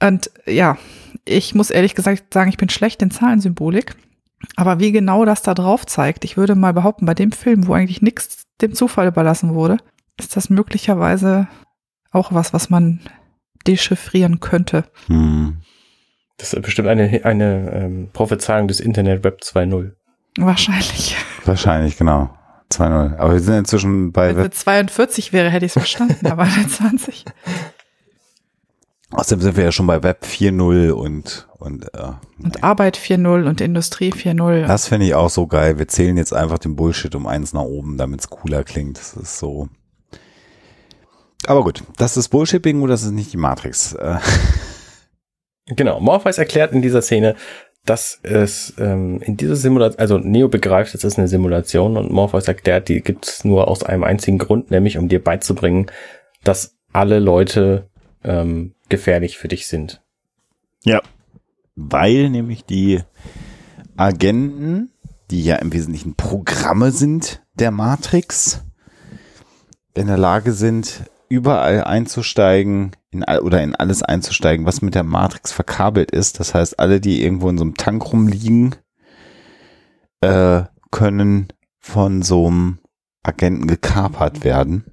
Und 0.00 0.30
ja, 0.46 0.76
ich 1.24 1.54
muss 1.54 1.70
ehrlich 1.70 1.94
gesagt 1.94 2.32
sagen, 2.32 2.50
ich 2.50 2.56
bin 2.56 2.68
schlecht 2.68 3.02
in 3.02 3.10
Zahlensymbolik. 3.10 3.96
Aber 4.56 4.78
wie 4.78 4.92
genau 4.92 5.24
das 5.24 5.42
da 5.42 5.54
drauf 5.54 5.86
zeigt, 5.86 6.24
ich 6.24 6.36
würde 6.36 6.54
mal 6.54 6.72
behaupten, 6.72 7.06
bei 7.06 7.14
dem 7.14 7.32
Film, 7.32 7.66
wo 7.66 7.74
eigentlich 7.74 8.02
nichts 8.02 8.46
dem 8.60 8.74
Zufall 8.74 9.08
überlassen 9.08 9.54
wurde, 9.54 9.78
ist 10.18 10.36
das 10.36 10.50
möglicherweise 10.50 11.48
auch 12.10 12.32
was, 12.32 12.52
was 12.52 12.70
man 12.70 13.00
dechiffrieren 13.66 14.40
könnte. 14.40 14.84
Hm. 15.06 15.58
Das 16.38 16.52
ist 16.52 16.62
bestimmt 16.62 16.88
eine, 16.88 17.24
eine 17.24 17.72
ähm, 17.72 18.08
Prophezeiung 18.12 18.68
des 18.68 18.80
Internet 18.80 19.24
Web 19.24 19.40
2.0. 19.42 19.92
Wahrscheinlich. 20.38 21.16
Wahrscheinlich, 21.44 21.96
genau. 21.96 22.30
2.0. 22.70 23.16
Aber 23.16 23.32
wir 23.32 23.40
sind 23.40 23.58
inzwischen 23.58 24.12
bei. 24.12 24.36
Wenn 24.36 24.50
es 24.50 24.58
42 24.58 25.32
wäre, 25.32 25.50
hätte 25.50 25.64
ich 25.64 25.70
es 25.70 25.74
verstanden, 25.74 26.26
aber 26.26 26.46
20. 26.46 27.24
Außerdem 29.16 29.42
sind 29.42 29.56
wir 29.56 29.64
ja 29.64 29.72
schon 29.72 29.86
bei 29.86 30.02
Web 30.02 30.24
4.0 30.24 30.90
und 30.90 31.48
und, 31.58 31.84
äh, 31.94 32.12
und 32.42 32.62
Arbeit 32.62 32.96
4.0 32.96 33.48
und 33.48 33.60
Industrie 33.60 34.12
4.0. 34.12 34.66
Das 34.66 34.88
finde 34.88 35.06
ich 35.06 35.14
auch 35.14 35.30
so 35.30 35.46
geil. 35.46 35.78
Wir 35.78 35.88
zählen 35.88 36.16
jetzt 36.16 36.32
einfach 36.32 36.58
den 36.58 36.76
Bullshit 36.76 37.14
um 37.14 37.26
eins 37.26 37.52
nach 37.52 37.62
oben, 37.62 37.96
damit 37.96 38.20
es 38.20 38.30
cooler 38.30 38.62
klingt. 38.62 38.98
Das 38.98 39.14
ist 39.14 39.38
so. 39.38 39.68
Aber 41.46 41.64
gut, 41.64 41.82
das 41.96 42.16
ist 42.16 42.28
Bullshit-Bingo, 42.28 42.86
das 42.86 43.04
ist 43.04 43.12
nicht 43.12 43.32
die 43.32 43.38
Matrix. 43.38 43.94
Äh. 43.94 44.18
Genau, 45.68 45.98
Morpheus 45.98 46.38
erklärt 46.38 46.72
in 46.72 46.82
dieser 46.82 47.02
Szene, 47.02 47.34
dass 47.84 48.20
es 48.22 48.74
ähm, 48.78 49.20
in 49.22 49.36
dieser 49.36 49.56
Simulation, 49.56 49.98
also 49.98 50.18
Neo 50.18 50.48
begreift, 50.48 50.94
es 50.94 51.02
ist 51.02 51.18
eine 51.18 51.26
Simulation 51.26 51.96
und 51.96 52.12
Morpheus 52.12 52.46
erklärt, 52.46 52.88
die 52.88 53.00
gibt 53.00 53.26
es 53.26 53.44
nur 53.44 53.66
aus 53.66 53.82
einem 53.82 54.04
einzigen 54.04 54.38
Grund, 54.38 54.70
nämlich 54.70 54.98
um 54.98 55.08
dir 55.08 55.22
beizubringen, 55.22 55.86
dass 56.44 56.76
alle 56.92 57.18
Leute 57.18 57.88
ähm, 58.22 58.75
gefährlich 58.88 59.38
für 59.38 59.48
dich 59.48 59.66
sind. 59.66 60.02
Ja, 60.84 61.00
weil 61.76 62.30
nämlich 62.30 62.64
die 62.64 63.02
Agenten, 63.96 64.90
die 65.30 65.44
ja 65.44 65.56
im 65.56 65.72
Wesentlichen 65.72 66.14
Programme 66.14 66.90
sind 66.90 67.42
der 67.54 67.70
Matrix, 67.70 68.64
in 69.94 70.06
der 70.08 70.18
Lage 70.18 70.52
sind, 70.52 71.04
überall 71.28 71.84
einzusteigen 71.84 72.92
in 73.10 73.24
all, 73.24 73.40
oder 73.40 73.62
in 73.62 73.74
alles 73.74 74.02
einzusteigen, 74.02 74.66
was 74.66 74.82
mit 74.82 74.94
der 74.94 75.02
Matrix 75.04 75.52
verkabelt 75.52 76.10
ist. 76.10 76.38
Das 76.40 76.54
heißt, 76.54 76.78
alle, 76.78 77.00
die 77.00 77.22
irgendwo 77.22 77.48
in 77.48 77.58
so 77.58 77.64
einem 77.64 77.74
Tank 77.74 78.12
rumliegen, 78.12 78.76
äh, 80.20 80.64
können 80.90 81.48
von 81.78 82.22
so 82.22 82.46
einem 82.46 82.78
Agenten 83.22 83.66
gekapert 83.66 84.44
werden. 84.44 84.84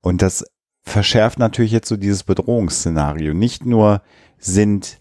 Und 0.00 0.22
das 0.22 0.44
verschärft 0.88 1.38
natürlich 1.38 1.72
jetzt 1.72 1.88
so 1.88 1.96
dieses 1.96 2.24
Bedrohungsszenario. 2.24 3.34
Nicht 3.34 3.64
nur 3.64 4.02
sind 4.38 5.00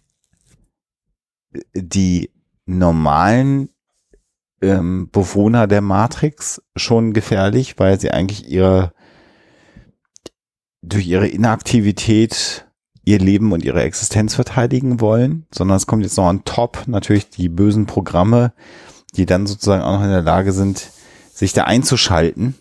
die 1.73 2.31
normalen 2.65 3.69
ähm, 4.61 5.09
Bewohner 5.11 5.67
der 5.67 5.81
Matrix 5.81 6.61
schon 6.75 7.13
gefährlich, 7.13 7.79
weil 7.79 7.99
sie 7.99 8.11
eigentlich 8.11 8.49
ihre 8.49 8.93
durch 10.81 11.07
ihre 11.07 11.27
Inaktivität 11.27 12.65
ihr 13.03 13.19
Leben 13.19 13.51
und 13.51 13.63
ihre 13.63 13.83
Existenz 13.83 14.35
verteidigen 14.35 14.99
wollen, 14.99 15.45
sondern 15.51 15.77
es 15.77 15.87
kommt 15.87 16.03
jetzt 16.03 16.17
noch 16.17 16.25
on 16.25 16.43
top 16.43 16.83
natürlich 16.87 17.29
die 17.29 17.49
bösen 17.49 17.85
Programme, 17.85 18.53
die 19.15 19.25
dann 19.25 19.47
sozusagen 19.47 19.81
auch 19.81 19.93
noch 19.93 20.03
in 20.03 20.09
der 20.09 20.21
Lage 20.21 20.51
sind, 20.51 20.91
sich 21.33 21.53
da 21.53 21.63
einzuschalten. 21.63 22.55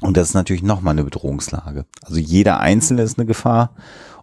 Und 0.00 0.16
das 0.16 0.30
ist 0.30 0.34
natürlich 0.34 0.62
nochmal 0.62 0.92
eine 0.92 1.04
Bedrohungslage. 1.04 1.86
Also 2.02 2.18
jeder 2.18 2.60
Einzelne 2.60 3.02
ist 3.02 3.18
eine 3.18 3.26
Gefahr 3.26 3.74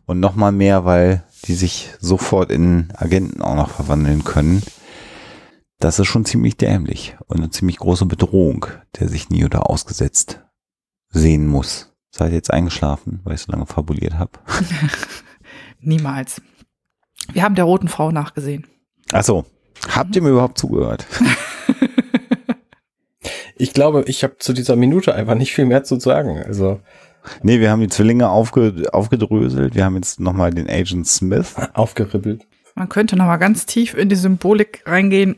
und 0.06 0.20
nochmal 0.20 0.52
mehr, 0.52 0.86
weil 0.86 1.24
die 1.46 1.54
sich 1.54 1.90
sofort 2.00 2.52
in 2.52 2.90
Agenten 2.96 3.42
auch 3.42 3.56
noch 3.56 3.70
verwandeln 3.70 4.24
können. 4.24 4.64
Das 5.80 6.00
ist 6.00 6.08
schon 6.08 6.26
ziemlich 6.26 6.58
dämlich 6.58 7.16
und 7.28 7.38
eine 7.38 7.52
ziemlich 7.52 7.78
große 7.78 8.06
Bedrohung, 8.08 8.66
der 9.00 9.08
sich 9.08 9.30
Neo 9.30 9.48
da 9.48 9.60
ausgesetzt 9.60 10.40
sehen 11.10 11.48
muss. 11.48 11.94
Seid 12.10 12.32
ihr 12.32 12.36
jetzt 12.38 12.52
eingeschlafen, 12.52 13.20
weil 13.24 13.36
ich 13.36 13.42
so 13.42 13.52
lange 13.52 13.68
fabuliert 13.68 14.16
habe? 14.16 14.32
Niemals. 15.80 16.42
Wir 17.32 17.44
haben 17.44 17.56
der 17.56 17.66
roten 17.66 17.90
Frau 17.90 18.12
nachgesehen. 18.12 18.66
Ach 19.12 19.24
so. 19.24 19.46
Habt 19.90 20.16
ihr 20.16 20.24
mir 20.24 20.30
überhaupt 20.30 20.58
zugehört? 20.58 21.06
ich 23.60 23.74
glaube, 23.74 24.04
ich 24.08 24.24
habe 24.24 24.38
zu 24.38 24.54
dieser 24.54 24.76
Minute 24.76 25.14
einfach 25.14 25.36
nicht 25.36 25.54
viel 25.54 25.66
mehr 25.66 25.84
zu 25.84 26.00
sagen. 26.00 26.44
Also 26.46 26.80
Nee, 27.44 27.60
wir 27.60 27.72
haben 27.72 27.82
die 27.82 27.90
Zwillinge 27.90 28.30
aufge, 28.30 28.84
aufgedröselt. 28.92 29.76
Wir 29.76 29.86
haben 29.86 29.96
jetzt 29.96 30.20
nochmal 30.20 30.52
den 30.52 30.70
Agent 30.70 31.08
Smith. 31.08 31.56
Aufgeribbelt. 31.74 32.46
Man 32.76 32.90
könnte 32.90 33.16
nochmal 33.16 33.40
ganz 33.40 33.66
tief 33.66 33.96
in 33.96 34.10
die 34.10 34.16
Symbolik 34.16 34.84
reingehen. 34.86 35.38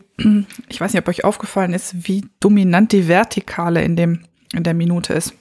Ich 0.67 0.81
weiß 0.81 0.93
nicht, 0.93 1.01
ob 1.01 1.07
euch 1.07 1.23
aufgefallen 1.23 1.73
ist, 1.73 2.07
wie 2.07 2.25
dominant 2.39 2.91
die 2.91 3.07
Vertikale 3.07 3.81
in 3.81 3.95
dem, 3.95 4.25
in 4.53 4.63
der 4.63 4.73
Minute 4.73 5.13
ist. 5.13 5.33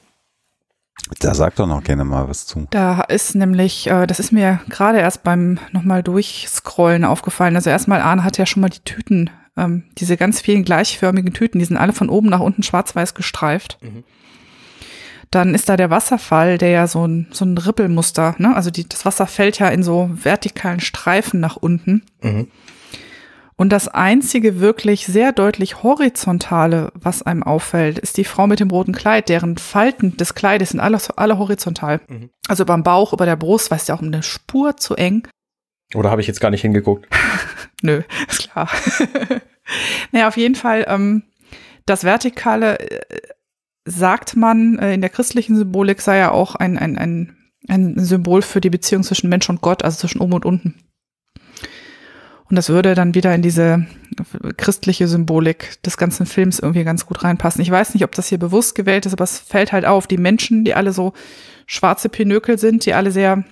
Da 1.20 1.34
sagt 1.34 1.58
doch 1.58 1.66
noch 1.66 1.82
gerne 1.82 2.04
mal 2.04 2.28
was 2.28 2.46
zu. 2.46 2.66
Da 2.70 3.00
ist 3.02 3.34
nämlich, 3.34 3.88
äh, 3.88 4.06
das 4.06 4.20
ist 4.20 4.30
mir 4.30 4.60
gerade 4.68 4.98
erst 4.98 5.22
beim 5.22 5.58
nochmal 5.72 6.02
durchscrollen 6.02 7.04
aufgefallen. 7.04 7.56
Also 7.56 7.70
erstmal, 7.70 8.00
Arne 8.00 8.24
hat 8.24 8.38
ja 8.38 8.46
schon 8.46 8.60
mal 8.60 8.68
die 8.68 8.84
Tüten, 8.84 9.30
ähm, 9.58 9.84
diese 9.98 10.16
ganz 10.16 10.40
vielen 10.40 10.64
gleichförmigen 10.64 11.32
Tüten, 11.32 11.58
die 11.58 11.64
sind 11.64 11.76
alle 11.76 11.92
von 11.92 12.08
oben 12.08 12.28
nach 12.28 12.40
unten 12.40 12.62
schwarz-weiß 12.62 13.14
gestreift. 13.14 13.78
Mhm. 13.82 14.04
Dann 15.30 15.54
ist 15.54 15.68
da 15.68 15.76
der 15.76 15.90
Wasserfall, 15.90 16.56
der 16.56 16.70
ja 16.70 16.86
so 16.86 17.06
ein, 17.06 17.26
so 17.32 17.44
ein 17.44 17.58
Rippelmuster, 17.58 18.34
ne? 18.38 18.56
Also 18.56 18.70
die, 18.70 18.88
das 18.88 19.04
Wasser 19.04 19.26
fällt 19.26 19.58
ja 19.58 19.68
in 19.68 19.82
so 19.82 20.08
vertikalen 20.12 20.80
Streifen 20.80 21.40
nach 21.40 21.56
unten. 21.56 22.02
Mhm. 22.22 22.48
Und 23.60 23.70
das 23.70 23.88
einzige 23.88 24.60
wirklich 24.60 25.06
sehr 25.06 25.32
deutlich 25.32 25.82
horizontale, 25.82 26.92
was 26.94 27.22
einem 27.22 27.42
auffällt, 27.42 27.98
ist 27.98 28.16
die 28.16 28.24
Frau 28.24 28.46
mit 28.46 28.60
dem 28.60 28.70
roten 28.70 28.92
Kleid, 28.92 29.28
deren 29.28 29.58
Falten 29.58 30.16
des 30.16 30.34
Kleides 30.34 30.70
sind 30.70 30.80
alle, 30.80 30.98
alle 31.16 31.38
horizontal. 31.38 32.00
Mhm. 32.08 32.30
Also 32.46 32.64
beim 32.64 32.84
Bauch, 32.84 33.12
über 33.12 33.26
der 33.26 33.34
Brust, 33.34 33.72
weißt 33.72 33.88
du 33.88 33.94
auch 33.94 34.00
um 34.00 34.06
eine 34.06 34.22
Spur 34.22 34.76
zu 34.76 34.94
eng. 34.94 35.26
Oder 35.94 36.10
habe 36.10 36.20
ich 36.20 36.26
jetzt 36.26 36.40
gar 36.40 36.50
nicht 36.50 36.62
hingeguckt? 36.62 37.08
Nö, 37.82 38.02
ist 38.28 38.50
klar. 38.50 38.68
naja, 40.12 40.28
auf 40.28 40.36
jeden 40.36 40.54
Fall, 40.54 40.84
ähm, 40.88 41.22
das 41.86 42.04
Vertikale 42.04 42.78
äh, 42.78 43.00
sagt 43.84 44.36
man, 44.36 44.78
äh, 44.78 44.94
in 44.94 45.00
der 45.00 45.10
christlichen 45.10 45.56
Symbolik 45.56 46.00
sei 46.00 46.18
ja 46.18 46.30
auch 46.30 46.54
ein, 46.54 46.78
ein, 46.78 46.98
ein, 46.98 47.36
ein 47.68 47.98
Symbol 47.98 48.42
für 48.42 48.60
die 48.60 48.70
Beziehung 48.70 49.02
zwischen 49.02 49.30
Mensch 49.30 49.48
und 49.48 49.62
Gott, 49.62 49.84
also 49.84 49.98
zwischen 49.98 50.20
oben 50.20 50.34
und 50.34 50.44
unten. 50.44 50.74
Und 52.50 52.56
das 52.56 52.70
würde 52.70 52.94
dann 52.94 53.14
wieder 53.14 53.34
in 53.34 53.42
diese 53.42 53.86
christliche 54.56 55.06
Symbolik 55.06 55.82
des 55.82 55.98
ganzen 55.98 56.24
Films 56.24 56.58
irgendwie 56.58 56.84
ganz 56.84 57.04
gut 57.04 57.22
reinpassen. 57.22 57.60
Ich 57.60 57.70
weiß 57.70 57.92
nicht, 57.92 58.04
ob 58.04 58.14
das 58.14 58.28
hier 58.28 58.38
bewusst 58.38 58.74
gewählt 58.74 59.04
ist, 59.04 59.12
aber 59.12 59.24
es 59.24 59.38
fällt 59.38 59.72
halt 59.72 59.84
auf, 59.84 60.06
die 60.06 60.16
Menschen, 60.16 60.64
die 60.64 60.74
alle 60.74 60.92
so 60.92 61.12
schwarze 61.66 62.08
Pinökel 62.08 62.58
sind, 62.58 62.86
die 62.86 62.94
alle 62.94 63.10
sehr 63.10 63.44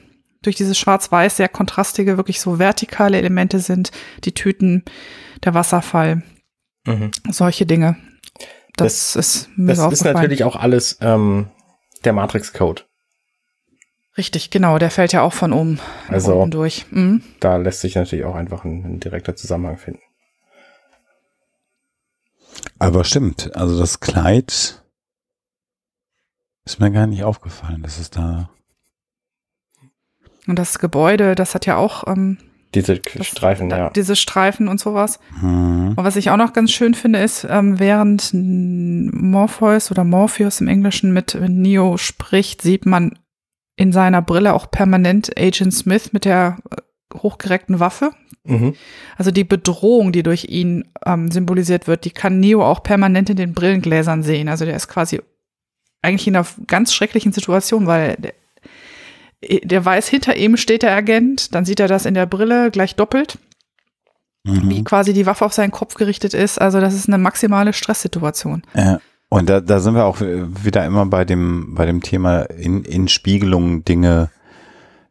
durch 0.46 0.56
dieses 0.56 0.78
Schwarz-Weiß 0.78 1.37
sehr 1.37 1.48
kontrastige, 1.48 2.16
wirklich 2.16 2.40
so 2.40 2.59
vertikale 2.59 3.18
Elemente 3.18 3.59
sind, 3.59 3.90
die 4.24 4.32
Tüten, 4.32 4.85
der 5.44 5.54
Wasserfall, 5.54 6.22
mhm. 6.87 7.11
solche 7.30 7.66
Dinge. 7.66 7.96
Das, 8.76 9.14
das 9.14 9.16
ist 9.16 9.48
mir 9.56 9.74
Das 9.74 9.92
ist 9.92 10.04
natürlich 10.04 10.44
auch 10.44 10.56
alles 10.56 10.98
ähm, 11.00 11.50
der 12.04 12.12
Matrix-Code. 12.12 12.82
Richtig, 14.16 14.50
genau, 14.50 14.78
der 14.78 14.90
fällt 14.90 15.12
ja 15.12 15.22
auch 15.22 15.35
von 15.35 15.52
oben, 15.52 15.78
also, 16.09 16.35
oben 16.35 16.50
durch. 16.50 16.87
Mhm. 16.90 17.22
Da 17.40 17.56
lässt 17.56 17.80
sich 17.80 17.96
natürlich 17.96 18.24
auch 18.24 18.35
einfach 18.35 18.64
ein, 18.64 18.85
ein, 18.85 19.00
direkter 19.00 19.37
Zusammenhang 19.37 19.76
finden. 19.76 20.00
Aber 22.78 23.04
stimmt, 23.04 23.54
also 23.54 23.78
das 23.78 24.00
Kleid 24.00 24.82
ist 26.64 26.80
mir 26.80 26.90
gar 26.90 27.06
nicht 27.06 27.24
aufgefallen, 27.24 27.82
dass 27.82 27.98
es 27.98 28.11
da. 28.11 28.50
Und 30.46 30.59
das 30.59 30.78
Gebäude, 30.78 31.35
das 31.35 31.54
hat 31.54 31.66
ja 31.66 31.76
auch 31.76 32.06
ähm, 32.06 32.38
diese 32.74 33.00
Streifen, 33.22 33.68
das, 33.70 33.78
ja. 33.78 33.90
Diese 33.90 34.16
Streifen 34.16 34.68
und 34.68 34.78
sowas. 34.78 35.18
Mhm. 35.40 35.94
Und 35.96 36.04
was 36.04 36.16
ich 36.16 36.30
auch 36.30 36.37
noch 36.37 36.52
ganz 36.52 36.72
schön 36.72 36.94
finde, 36.94 37.20
ist, 37.20 37.46
ähm, 37.48 37.78
während 37.78 38.30
Morpheus 38.35 39.90
oder 39.90 40.04
Morpheus 40.04 40.61
im 40.61 40.68
Englischen 40.68 41.12
mit 41.12 41.38
Neo 41.40 41.96
spricht, 41.96 42.61
sieht 42.61 42.85
man 42.85 43.18
in 43.76 43.92
seiner 43.92 44.22
Brille 44.22 44.52
auch 44.54 44.70
permanent 44.70 45.38
Agent 45.38 45.72
Smith 45.72 46.12
mit 46.12 46.24
der 46.24 46.59
äh, 46.70 46.76
hochgereckten 47.18 47.80
Waffe. 47.80 48.11
Mhm. 48.44 48.74
Also 49.16 49.30
die 49.30 49.44
Bedrohung, 49.44 50.12
die 50.12 50.22
durch 50.22 50.44
ihn 50.44 50.85
ähm, 51.04 51.30
symbolisiert 51.30 51.87
wird, 51.87 52.04
die 52.04 52.11
kann 52.11 52.40
Neo 52.40 52.64
auch 52.64 52.82
permanent 52.82 53.30
in 53.30 53.37
den 53.37 53.54
Brillengläsern 53.54 54.22
sehen. 54.22 54.48
Also 54.48 54.64
der 54.64 54.76
ist 54.76 54.88
quasi 54.88 55.20
eigentlich 56.02 56.26
in 56.26 56.37
einer 56.37 56.46
ganz 56.66 56.92
schrecklichen 56.92 57.32
Situation, 57.32 57.87
weil 57.87 58.16
der, 59.42 59.85
weiß, 59.85 60.09
hinter 60.09 60.37
ihm 60.37 60.57
steht 60.57 60.83
der 60.83 60.94
Agent, 60.94 61.55
dann 61.55 61.64
sieht 61.64 61.81
er 61.81 61.88
das 61.88 62.07
in 62.07 62.14
der 62.14 62.27
Brille 62.27 62.70
gleich 62.70 62.96
doppelt, 62.96 63.38
mhm. 64.44 64.70
wie 64.70 64.85
quasi 64.85 65.12
die 65.12 65.27
Waffe 65.27 65.44
auf 65.44 65.53
seinen 65.53 65.70
Kopf 65.70 65.94
gerichtet 65.94 66.35
ist. 66.35 66.61
Also 66.61 66.81
das 66.81 66.94
ist 66.94 67.09
eine 67.09 67.18
maximale 67.18 67.72
Stresssituation. 67.72 68.62
Ja. 68.75 69.01
Und 69.29 69.49
da, 69.49 69.61
da 69.61 69.81
sind 69.81 69.94
wir 69.94 70.05
auch 70.05 70.20
wieder 70.20 70.87
immer 70.87 71.05
bei 71.07 71.25
dem, 71.25 71.75
bei 71.75 71.85
dem 71.85 72.01
Thema 72.01 72.42
in, 72.42 72.85
in 72.85 73.09
Spiegelungen 73.09 73.85
Dinge 73.85 74.31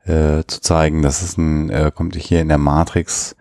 äh, 0.06 0.44
zu 0.48 0.62
zeigen. 0.62 1.02
Das 1.02 1.22
ist 1.22 1.38
ein, 1.38 1.70
äh, 1.70 1.92
kommt 1.94 2.16
hier 2.16 2.42
in 2.42 2.48
der 2.48 2.58
Matrix 2.58 3.36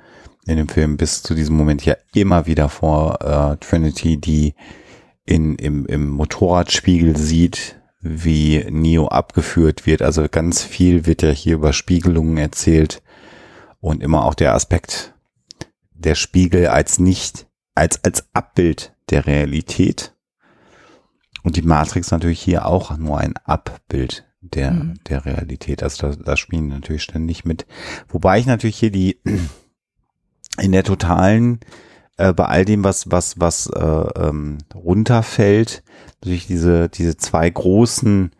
in 0.47 0.57
dem 0.57 0.69
Film 0.69 0.97
bis 0.97 1.23
zu 1.23 1.35
diesem 1.35 1.57
Moment 1.57 1.85
ja 1.85 1.95
immer 2.13 2.47
wieder 2.47 2.69
vor 2.69 3.19
äh, 3.23 3.57
Trinity, 3.65 4.19
die 4.19 4.55
in, 5.25 5.55
im, 5.57 5.87
im 5.87 6.09
Motorradspiegel 6.11 7.17
sieht, 7.17 7.77
wie 8.05 8.65
Neo 8.71 9.09
abgeführt 9.09 9.87
wird. 9.87 10.03
Also 10.03 10.27
ganz 10.31 10.63
viel 10.63 11.07
wird 11.07 11.23
ja 11.23 11.31
hier 11.31 11.55
über 11.55 11.73
Spiegelungen 11.73 12.37
erzählt 12.37 13.03
und 13.81 14.03
immer 14.03 14.25
auch 14.25 14.35
der 14.35 14.55
Aspekt 14.55 15.15
der 15.95 16.15
Spiegel 16.15 16.67
als 16.69 16.99
nicht, 16.99 17.47
als, 17.75 18.05
als 18.05 18.29
Abbild 18.35 18.95
der 19.11 19.27
Realität. 19.27 20.15
Und 21.43 21.57
die 21.57 21.63
Matrix 21.63 22.11
natürlich 22.11 22.41
hier 22.41 22.67
auch 22.67 22.97
nur 22.99 23.19
ein 23.19 23.35
Abbild 23.45 24.27
der, 24.41 24.71
mhm. 24.73 24.95
der 25.09 25.25
Realität. 25.25 25.83
Also 25.83 26.11
da, 26.11 26.17
da 26.17 26.37
spielen 26.37 26.69
natürlich 26.69 27.03
ständig 27.03 27.45
mit. 27.45 27.67
Wobei 28.09 28.39
ich 28.39 28.47
natürlich 28.47 28.79
hier 28.79 28.91
die 28.91 29.19
in 30.61 30.73
der 30.73 30.85
totalen, 30.85 31.61
äh, 32.17 32.33
bei 32.33 32.45
all 32.45 32.65
dem, 32.65 32.85
was, 32.85 33.11
was, 33.11 33.41
was 33.41 33.67
äh, 33.67 33.81
ähm, 33.81 34.59
runterfällt, 34.75 35.83
durch 36.25 36.47
diese, 36.47 36.89
diese 36.89 37.17
zwei 37.17 37.49
großen 37.49 38.31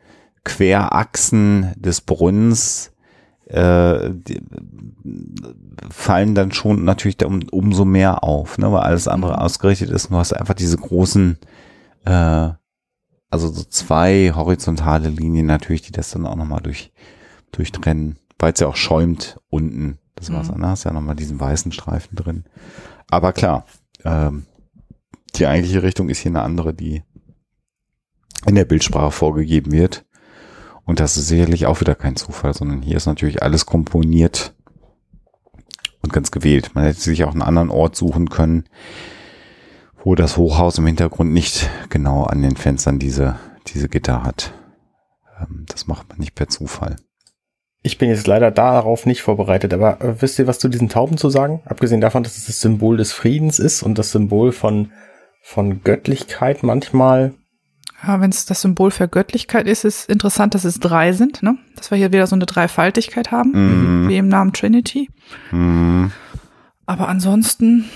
Querachsen 0.45 1.73
des 1.77 2.01
Brunnens 2.01 2.93
äh, 3.47 4.11
fallen 5.91 6.35
dann 6.35 6.53
schon 6.53 6.85
natürlich 6.85 7.25
um, 7.25 7.43
umso 7.51 7.85
mehr 7.85 8.25
auf, 8.25 8.59
ne, 8.59 8.71
weil 8.73 8.83
alles 8.83 9.09
andere 9.09 9.33
mhm. 9.33 9.39
ausgerichtet 9.39 9.91
ist. 9.91 10.11
Du 10.11 10.17
hast 10.17 10.33
einfach 10.33 10.55
diese 10.55 10.77
großen 10.77 11.39
äh, 12.05 12.51
also 13.35 13.49
so 13.49 13.65
zwei 13.65 14.33
horizontale 14.33 15.09
Linien 15.09 15.47
natürlich, 15.47 15.83
die 15.83 15.91
das 15.91 16.13
dann 16.13 16.25
auch 16.25 16.37
nochmal 16.37 16.61
durch, 16.63 16.93
durchtrennen, 17.51 18.17
weil 18.39 18.53
es 18.53 18.61
ja 18.61 18.69
auch 18.69 18.77
schäumt 18.77 19.41
unten. 19.51 19.99
Das 20.15 20.33
war's. 20.33 20.53
Mhm. 20.53 20.63
Da 20.63 20.69
hast 20.69 20.85
ja 20.85 20.93
nochmal 20.93 21.17
diesen 21.17 21.41
weißen 21.41 21.73
Streifen 21.73 22.15
drin. 22.15 22.45
Aber 23.11 23.33
klar, 23.33 23.67
ähm, 24.05 24.47
die 25.35 25.49
eigentliche 25.49 25.83
Richtung 25.83 26.11
ist 26.11 26.21
hier 26.21 26.31
eine 26.31 26.43
andere, 26.43 26.75
die 26.75 27.03
in 28.47 28.55
der 28.55 28.65
Bildsprache 28.65 29.11
vorgegeben 29.11 29.73
wird. 29.73 30.05
Und 30.85 31.01
das 31.01 31.17
ist 31.17 31.29
sicherlich 31.29 31.67
auch 31.67 31.81
wieder 31.81 31.95
kein 31.95 32.17
Zufall, 32.17 32.55
sondern 32.55 32.83
hier 32.83 32.97
ist 32.97 33.07
natürlich 33.07 33.43
alles 33.43 33.67
komponiert 33.67 34.55
und 36.03 36.13
ganz 36.13 36.31
gewählt. 36.31 36.73
Man 36.75 36.85
hätte 36.85 37.01
sich 37.01 37.25
auch 37.25 37.33
einen 37.33 37.43
anderen 37.43 37.71
Ort 37.71 37.97
suchen 37.97 38.29
können, 38.29 38.65
wo 40.03 40.15
das 40.15 40.37
Hochhaus 40.37 40.79
im 40.79 40.87
Hintergrund 40.87 41.33
nicht 41.33 41.71
genau 41.89 42.25
an 42.25 42.43
den 42.43 42.57
Fenstern 42.57 42.99
diese, 42.99 43.37
diese 43.69 43.89
Gitter 43.89 44.23
hat. 44.23 44.53
Ähm, 45.41 45.65
das 45.69 45.87
macht 45.87 46.11
man 46.11 46.19
nicht 46.19 46.35
per 46.35 46.49
Zufall. 46.49 46.97
Ich 47.83 47.99
bin 47.99 48.09
jetzt 48.09 48.27
leider 48.27 48.51
darauf 48.51 49.05
nicht 49.05 49.23
vorbereitet, 49.23 49.75
aber 49.75 50.01
äh, 50.01 50.21
wisst 50.23 50.39
ihr 50.39 50.47
was 50.47 50.59
zu 50.59 50.69
diesen 50.69 50.89
Tauben 50.89 51.17
zu 51.17 51.31
sagen? 51.31 51.63
Abgesehen 51.65 52.01
davon, 52.01 52.23
dass 52.23 52.37
es 52.37 52.47
das 52.47 52.61
Symbol 52.61 52.97
des 52.97 53.13
Friedens 53.13 53.59
ist 53.59 53.83
und 53.83 53.99
das 53.99 54.11
Symbol 54.11 54.53
von, 54.53 54.93
von 55.43 55.83
Göttlichkeit 55.83 56.63
manchmal. 56.63 57.35
Ja, 58.07 58.21
wenn 58.21 58.31
es 58.31 58.45
das 58.47 58.61
Symbol 58.61 58.91
für 58.91 59.09
Göttlichkeit 59.09 59.67
ist, 59.67 59.85
ist 59.85 60.09
interessant, 60.11 60.55
dass 60.55 60.65
es 60.65 60.79
drei 60.81 61.13
sind, 61.13 61.43
ne? 61.43 61.57
Dass 61.77 61.91
wir 61.91 61.99
hier 61.99 62.13
wieder 62.13 62.27
so 62.27 62.35
eine 62.37 62.47
Dreifaltigkeit 62.47 63.31
haben, 63.31 63.53
Mhm. 64.05 64.09
wie 64.09 64.17
im 64.19 64.29
Namen 64.29 64.53
Trinity. 64.53 65.09
Mhm. 65.51 66.11
Aber 66.87 67.09
ansonsten, 67.09 67.87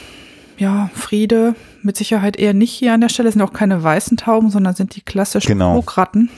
ja, 0.57 0.91
Friede 0.95 1.55
mit 1.83 1.97
Sicherheit 1.97 2.37
eher 2.39 2.55
nicht 2.55 2.73
hier 2.73 2.95
an 2.95 3.01
der 3.01 3.09
Stelle. 3.11 3.29
Es 3.29 3.35
sind 3.35 3.43
auch 3.43 3.53
keine 3.53 3.83
weißen 3.83 4.17
Tauben, 4.17 4.51
sondern 4.51 4.75
sind 4.75 4.97
die 4.97 5.03
klassischen 5.03 5.49
Genau. 5.53 5.73
Flugratten. 5.75 6.31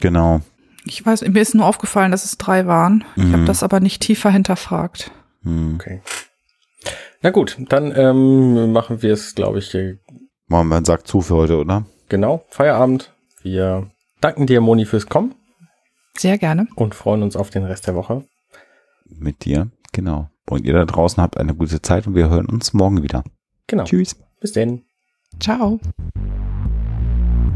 Genau. 0.00 0.40
Ich 0.86 1.04
weiß, 1.04 1.22
mir 1.28 1.40
ist 1.42 1.54
nur 1.54 1.66
aufgefallen, 1.66 2.10
dass 2.12 2.24
es 2.24 2.38
drei 2.38 2.66
waren. 2.66 3.04
Ich 3.16 3.24
Mhm. 3.24 3.32
habe 3.34 3.44
das 3.44 3.62
aber 3.62 3.80
nicht 3.80 4.00
tiefer 4.00 4.30
hinterfragt. 4.30 5.10
Mhm. 5.42 5.74
Okay. 5.74 6.00
Na 7.20 7.30
gut, 7.30 7.56
dann 7.68 7.92
ähm, 7.94 8.72
machen 8.72 9.02
wir 9.02 9.12
es, 9.12 9.34
glaube 9.34 9.58
ich, 9.58 9.76
Machen 10.46 10.68
wir 10.68 10.76
einen 10.76 10.84
Sack 10.86 11.06
zu 11.06 11.20
für 11.20 11.34
heute, 11.34 11.58
oder? 11.58 11.84
genau. 12.08 12.44
Feierabend. 12.48 13.12
Wir 13.42 13.90
danken 14.20 14.46
dir, 14.46 14.60
Moni, 14.60 14.84
fürs 14.84 15.06
Kommen 15.06 15.34
Sehr 16.16 16.38
gerne. 16.38 16.66
und 16.76 16.94
freuen 16.94 17.22
uns 17.22 17.36
auf 17.36 17.50
den 17.50 17.64
Rest 17.64 17.86
der 17.86 17.94
Woche. 17.94 18.24
Mit 19.06 19.44
dir. 19.44 19.70
Genau. 19.92 20.28
Und 20.48 20.64
ihr 20.64 20.72
da 20.72 20.84
draußen 20.84 21.22
habt 21.22 21.36
eine 21.36 21.54
gute 21.54 21.80
Zeit 21.82 22.06
und 22.06 22.14
wir 22.14 22.28
hören 22.28 22.46
uns 22.46 22.72
morgen 22.72 23.02
wieder. 23.02 23.24
Genau. 23.66 23.84
Tschüss. 23.84 24.16
Bis 24.40 24.52
denn. 24.52 24.84
Ciao. 25.40 25.78